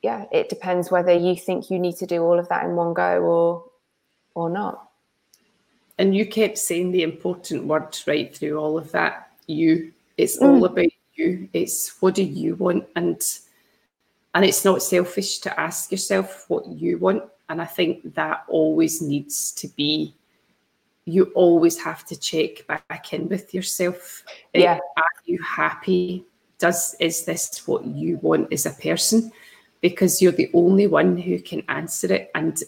yeah 0.03 0.25
it 0.33 0.49
depends 0.49 0.91
whether 0.91 1.13
you 1.13 1.37
think 1.37 1.71
you 1.71 1.79
need 1.79 1.97
to 1.99 2.07
do 2.07 2.23
all 2.25 2.37
of 2.37 2.49
that 2.49 2.65
in 2.65 2.75
one 2.75 2.95
go 2.95 3.23
or 3.23 3.65
or 4.35 4.51
not. 4.51 4.89
And 5.99 6.17
you 6.17 6.27
kept 6.27 6.59
saying 6.59 6.91
the 6.91 7.05
important 7.05 7.67
words 7.67 8.05
right 8.09 8.35
through 8.37 8.59
all 8.59 8.77
of 8.77 8.91
that. 8.91 9.31
You 9.47 9.93
it's 10.17 10.39
mm. 10.39 10.49
all 10.49 10.65
about 10.65 10.91
you. 11.15 11.49
It's 11.53 12.03
what 12.03 12.17
do 12.17 12.25
you 12.25 12.57
want? 12.57 12.89
And 12.97 13.23
and 14.35 14.45
it's 14.45 14.65
not 14.65 14.83
selfish 14.83 15.39
to 15.41 15.61
ask 15.61 15.93
yourself 15.93 16.47
what 16.49 16.67
you 16.67 16.99
want. 16.99 17.23
And 17.49 17.63
i 17.63 17.65
think 17.65 18.15
that 18.15 18.45
always 18.49 19.01
needs 19.01 19.53
to 19.53 19.69
be 19.69 20.15
you 21.13 21.25
always 21.35 21.79
have 21.79 22.05
to 22.07 22.17
check 22.19 22.67
back 22.67 23.13
in 23.13 23.29
with 23.29 23.55
yourself. 23.55 24.25
Yeah. 24.55 24.79
are 24.97 25.05
you 25.25 25.39
happy? 25.43 26.25
Does 26.59 26.95
is 27.01 27.25
this 27.25 27.67
what 27.67 27.85
you 27.85 28.19
want 28.19 28.53
as 28.53 28.67
a 28.67 28.71
person? 28.71 29.33
Because 29.81 30.21
you're 30.21 30.33
the 30.33 30.51
only 30.53 30.87
one 30.87 31.17
who 31.17 31.39
can 31.41 31.63
answer 31.69 32.13
it. 32.13 32.31
And 32.35 32.63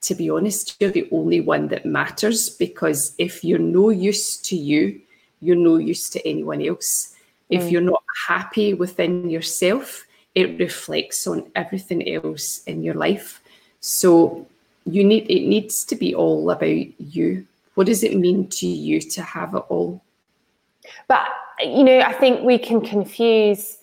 to 0.00 0.14
be 0.14 0.30
honest 0.30 0.76
you're 0.80 0.90
the 0.90 1.08
only 1.10 1.40
one 1.40 1.68
that 1.68 1.84
matters 1.84 2.50
because 2.50 3.14
if 3.18 3.42
you're 3.44 3.58
no 3.58 3.90
use 3.90 4.36
to 4.38 4.56
you 4.56 5.00
you're 5.40 5.56
no 5.56 5.76
use 5.76 6.08
to 6.10 6.26
anyone 6.26 6.62
else. 6.62 7.14
Mm. 7.50 7.58
if 7.58 7.70
you're 7.70 7.80
not 7.80 8.02
happy 8.26 8.74
within 8.74 9.28
yourself 9.28 10.06
it 10.34 10.58
reflects 10.60 11.26
on 11.26 11.50
everything 11.56 12.14
else 12.14 12.62
in 12.64 12.82
your 12.82 12.94
life. 12.94 13.40
So 13.80 14.46
you 14.86 15.02
need 15.02 15.28
it 15.28 15.48
needs 15.48 15.84
to 15.84 15.96
be 15.96 16.14
all 16.14 16.50
about 16.50 17.00
you 17.00 17.46
what 17.78 17.86
does 17.86 18.02
it 18.02 18.16
mean 18.16 18.48
to 18.48 18.66
you 18.66 19.00
to 19.00 19.22
have 19.22 19.54
it 19.54 19.64
all 19.68 20.02
but 21.06 21.28
you 21.60 21.84
know, 21.84 22.00
I 22.00 22.12
think 22.12 22.42
we 22.42 22.58
can 22.58 22.80
confuse 22.80 23.78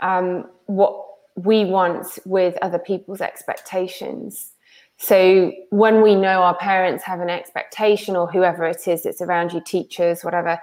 um, 0.00 0.46
what 0.66 1.04
we 1.36 1.64
want 1.64 2.18
with 2.24 2.56
other 2.62 2.78
people's 2.78 3.20
expectations. 3.20 4.52
So 4.98 5.52
when 5.70 6.02
we 6.02 6.14
know 6.14 6.42
our 6.42 6.56
parents 6.56 7.04
have 7.04 7.20
an 7.20 7.30
expectation, 7.30 8.16
or 8.16 8.30
whoever 8.30 8.64
it 8.64 8.86
is 8.86 9.04
that's 9.04 9.20
around 9.20 9.52
you, 9.52 9.60
teachers, 9.64 10.22
whatever, 10.22 10.60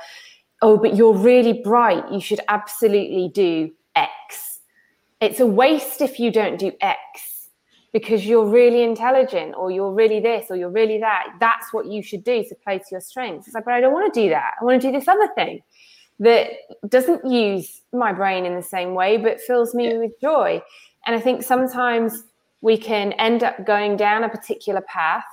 oh, 0.61 0.77
but 0.77 0.95
you're 0.95 1.15
really 1.15 1.53
bright, 1.53 2.09
you 2.11 2.21
should 2.21 2.41
absolutely 2.47 3.29
do 3.33 3.71
X. 3.95 4.59
It's 5.21 5.39
a 5.39 5.47
waste 5.47 6.01
if 6.01 6.19
you 6.19 6.31
don't 6.31 6.57
do 6.57 6.71
X 6.81 6.99
because 7.91 8.25
you're 8.25 8.45
really 8.45 8.83
intelligent 8.83 9.55
or 9.55 9.71
you're 9.71 9.91
really 9.91 10.19
this 10.19 10.47
or 10.49 10.55
you're 10.55 10.69
really 10.69 10.99
that. 10.99 11.33
That's 11.39 11.73
what 11.73 11.87
you 11.87 12.03
should 12.03 12.23
do 12.23 12.43
to 12.43 12.55
play 12.55 12.77
to 12.77 12.85
your 12.91 13.01
strengths. 13.01 13.47
It's 13.47 13.55
like, 13.55 13.65
but 13.65 13.73
I 13.73 13.81
don't 13.81 13.93
want 13.93 14.13
to 14.13 14.21
do 14.21 14.29
that. 14.29 14.53
I 14.59 14.63
want 14.63 14.81
to 14.81 14.87
do 14.87 14.91
this 14.91 15.07
other 15.07 15.29
thing 15.35 15.61
that 16.19 16.51
doesn't 16.87 17.25
use 17.25 17.81
my 17.93 18.11
brain 18.11 18.45
in 18.45 18.55
the 18.55 18.63
same 18.63 18.93
way, 18.93 19.17
but 19.17 19.39
fills 19.41 19.73
me 19.73 19.89
yeah. 19.89 19.97
with 19.97 20.19
joy. 20.21 20.61
And 21.07 21.15
I 21.15 21.19
think 21.19 21.43
sometimes 21.43 22.23
we 22.61 22.77
can 22.77 23.13
end 23.13 23.43
up 23.43 23.65
going 23.65 23.95
down 23.95 24.23
a 24.23 24.29
particular 24.29 24.81
path, 24.81 25.23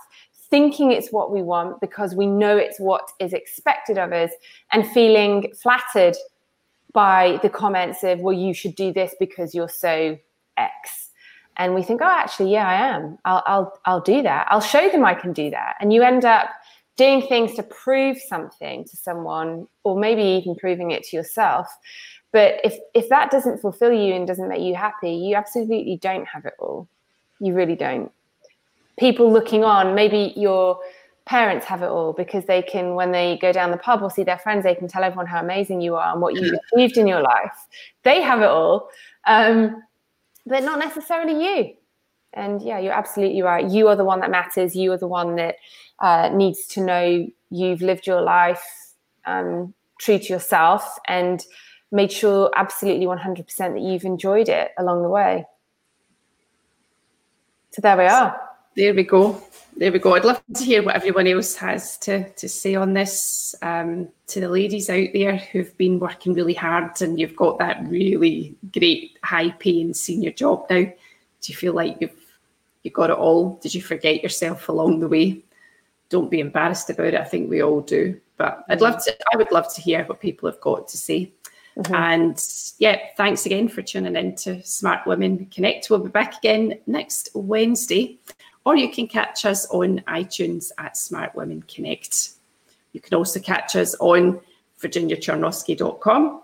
thinking 0.48 0.92
it's 0.92 1.10
what 1.10 1.32
we 1.32 1.42
want 1.42 1.80
because 1.80 2.14
we 2.14 2.26
know 2.26 2.56
it's 2.56 2.78
what 2.78 3.10
is 3.18 3.32
expected 3.32 3.98
of 3.98 4.12
us, 4.12 4.30
and 4.72 4.88
feeling 4.92 5.52
flattered 5.60 6.14
by 6.92 7.38
the 7.42 7.50
comments 7.50 8.04
of, 8.04 8.20
well, 8.20 8.32
you 8.32 8.54
should 8.54 8.74
do 8.76 8.92
this 8.92 9.14
because 9.18 9.54
you're 9.54 9.68
so 9.68 10.16
X. 10.56 11.05
And 11.58 11.74
we 11.74 11.82
think, 11.82 12.02
oh, 12.02 12.06
actually, 12.06 12.52
yeah, 12.52 12.68
I 12.68 12.74
am. 12.74 13.18
I'll, 13.24 13.42
I'll, 13.46 13.80
I'll 13.86 14.00
do 14.00 14.22
that. 14.22 14.46
I'll 14.50 14.60
show 14.60 14.88
them 14.90 15.04
I 15.04 15.14
can 15.14 15.32
do 15.32 15.50
that. 15.50 15.76
And 15.80 15.92
you 15.92 16.02
end 16.02 16.24
up 16.24 16.50
doing 16.96 17.22
things 17.22 17.54
to 17.54 17.62
prove 17.62 18.18
something 18.18 18.84
to 18.84 18.96
someone 18.96 19.66
or 19.84 19.98
maybe 19.98 20.22
even 20.22 20.54
proving 20.56 20.90
it 20.90 21.04
to 21.04 21.16
yourself 21.16 21.66
but 22.32 22.60
if 22.64 22.78
if 22.94 23.08
that 23.08 23.30
doesn't 23.30 23.60
fulfill 23.60 23.92
you 23.92 24.14
and 24.14 24.26
doesn't 24.26 24.48
make 24.48 24.62
you 24.62 24.74
happy 24.74 25.12
you 25.12 25.36
absolutely 25.36 25.98
don't 26.00 26.26
have 26.26 26.44
it 26.44 26.54
all 26.58 26.88
you 27.40 27.54
really 27.54 27.76
don't 27.76 28.10
people 28.98 29.30
looking 29.30 29.62
on 29.62 29.94
maybe 29.94 30.32
your 30.36 30.78
parents 31.26 31.66
have 31.66 31.82
it 31.82 31.88
all 31.88 32.12
because 32.12 32.44
they 32.46 32.62
can 32.62 32.94
when 32.94 33.12
they 33.12 33.36
go 33.38 33.52
down 33.52 33.70
the 33.70 33.76
pub 33.76 34.02
or 34.02 34.10
see 34.10 34.22
their 34.22 34.38
friends 34.38 34.62
they 34.64 34.74
can 34.74 34.88
tell 34.88 35.04
everyone 35.04 35.26
how 35.26 35.40
amazing 35.40 35.80
you 35.80 35.96
are 35.96 36.12
and 36.12 36.22
what 36.22 36.34
you've 36.34 36.58
achieved 36.72 36.96
in 36.96 37.06
your 37.06 37.20
life 37.20 37.66
they 38.04 38.22
have 38.22 38.40
it 38.40 38.48
all 38.48 38.88
um, 39.26 39.82
but 40.46 40.62
not 40.62 40.78
necessarily 40.78 41.44
you 41.44 41.74
and 42.32 42.62
yeah 42.62 42.78
you're 42.78 42.92
absolutely 42.92 43.42
right 43.42 43.68
you 43.70 43.88
are 43.88 43.96
the 43.96 44.04
one 44.04 44.20
that 44.20 44.30
matters 44.30 44.74
you 44.74 44.92
are 44.92 44.98
the 44.98 45.06
one 45.06 45.36
that 45.36 45.56
uh, 46.00 46.28
needs 46.32 46.66
to 46.66 46.80
know 46.80 47.26
you've 47.50 47.82
lived 47.82 48.06
your 48.06 48.20
life 48.20 48.62
um, 49.26 49.74
true 49.98 50.18
to 50.18 50.32
yourself 50.32 50.98
and 51.08 51.44
made 51.92 52.12
sure 52.12 52.50
absolutely 52.54 53.06
100% 53.06 53.46
that 53.56 53.80
you've 53.80 54.04
enjoyed 54.04 54.48
it 54.48 54.72
along 54.78 55.02
the 55.02 55.08
way. 55.08 55.44
So 57.72 57.82
there 57.82 57.96
we 57.96 58.04
are. 58.04 58.40
There 58.74 58.94
we 58.94 59.04
go. 59.04 59.42
There 59.76 59.92
we 59.92 59.98
go. 59.98 60.14
I'd 60.14 60.24
love 60.24 60.42
to 60.54 60.64
hear 60.64 60.82
what 60.82 60.96
everyone 60.96 61.26
else 61.26 61.54
has 61.56 61.98
to, 61.98 62.28
to 62.30 62.48
say 62.48 62.74
on 62.76 62.94
this. 62.94 63.54
Um, 63.60 64.08
to 64.28 64.40
the 64.40 64.48
ladies 64.48 64.88
out 64.88 65.08
there 65.12 65.36
who've 65.36 65.76
been 65.76 65.98
working 65.98 66.32
really 66.32 66.54
hard 66.54 67.00
and 67.02 67.20
you've 67.20 67.36
got 67.36 67.58
that 67.58 67.86
really 67.86 68.56
great 68.72 69.18
high 69.22 69.50
paying 69.50 69.92
senior 69.92 70.30
job 70.30 70.66
now, 70.70 70.80
do 70.80 70.92
you 71.52 71.54
feel 71.54 71.74
like 71.74 71.98
you've 72.00 72.14
you 72.82 72.90
got 72.90 73.10
it 73.10 73.16
all? 73.16 73.58
Did 73.62 73.74
you 73.74 73.82
forget 73.82 74.22
yourself 74.22 74.68
along 74.68 75.00
the 75.00 75.08
way? 75.08 75.42
don't 76.08 76.30
be 76.30 76.40
embarrassed 76.40 76.90
about 76.90 77.08
it. 77.08 77.14
I 77.14 77.24
think 77.24 77.50
we 77.50 77.62
all 77.62 77.80
do. 77.80 78.20
But 78.36 78.64
I'd 78.68 78.80
love 78.80 79.02
to, 79.04 79.16
I 79.32 79.36
would 79.36 79.50
love 79.50 79.72
to 79.74 79.80
hear 79.80 80.04
what 80.04 80.20
people 80.20 80.50
have 80.50 80.60
got 80.60 80.88
to 80.88 80.96
say. 80.96 81.32
Mm-hmm. 81.76 81.94
And 81.94 82.44
yeah, 82.78 82.98
thanks 83.16 83.46
again 83.46 83.68
for 83.68 83.82
tuning 83.82 84.16
in 84.16 84.34
to 84.36 84.62
Smart 84.62 85.06
Women 85.06 85.46
Connect. 85.46 85.90
We'll 85.90 86.00
be 86.00 86.10
back 86.10 86.38
again 86.38 86.78
next 86.86 87.30
Wednesday, 87.34 88.18
or 88.66 88.76
you 88.76 88.90
can 88.90 89.06
catch 89.06 89.46
us 89.46 89.64
on 89.70 90.00
iTunes 90.08 90.72
at 90.76 90.96
Smart 90.96 91.34
Women 91.36 91.62
Connect. 91.62 92.30
You 92.92 93.00
can 93.00 93.14
also 93.14 93.38
catch 93.38 93.76
us 93.76 93.94
on 94.00 94.40
virginiachernowski.com, 94.82 96.42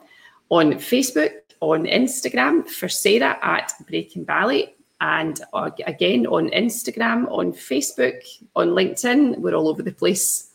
on 0.48 0.72
Facebook, 0.74 1.32
on 1.60 1.84
Instagram 1.84 2.68
for 2.68 2.88
Sarah 2.88 3.38
at 3.42 3.72
Breaking 3.88 4.22
Ballet, 4.22 4.72
and 5.00 5.42
uh, 5.52 5.70
again 5.84 6.26
on 6.28 6.48
Instagram, 6.50 7.28
on 7.28 7.52
Facebook, 7.52 8.22
on 8.54 8.68
LinkedIn. 8.68 9.38
We're 9.38 9.54
all 9.54 9.68
over 9.68 9.82
the 9.82 9.90
place. 9.90 10.52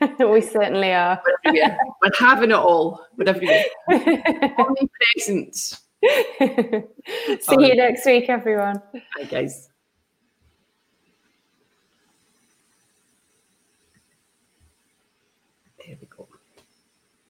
we 0.18 0.42
certainly 0.42 0.92
are. 0.92 1.22
We're, 1.46 1.78
We're 2.02 2.10
having 2.18 2.50
it 2.50 2.56
all. 2.56 3.06
Whatever 3.14 3.42
you 3.44 3.64
Omnipresent. 4.58 5.54
See 5.56 5.78
um, 7.48 7.60
you 7.60 7.76
next 7.76 8.04
week, 8.04 8.28
everyone. 8.28 8.82
Bye, 8.92 9.24
guys. 9.24 9.69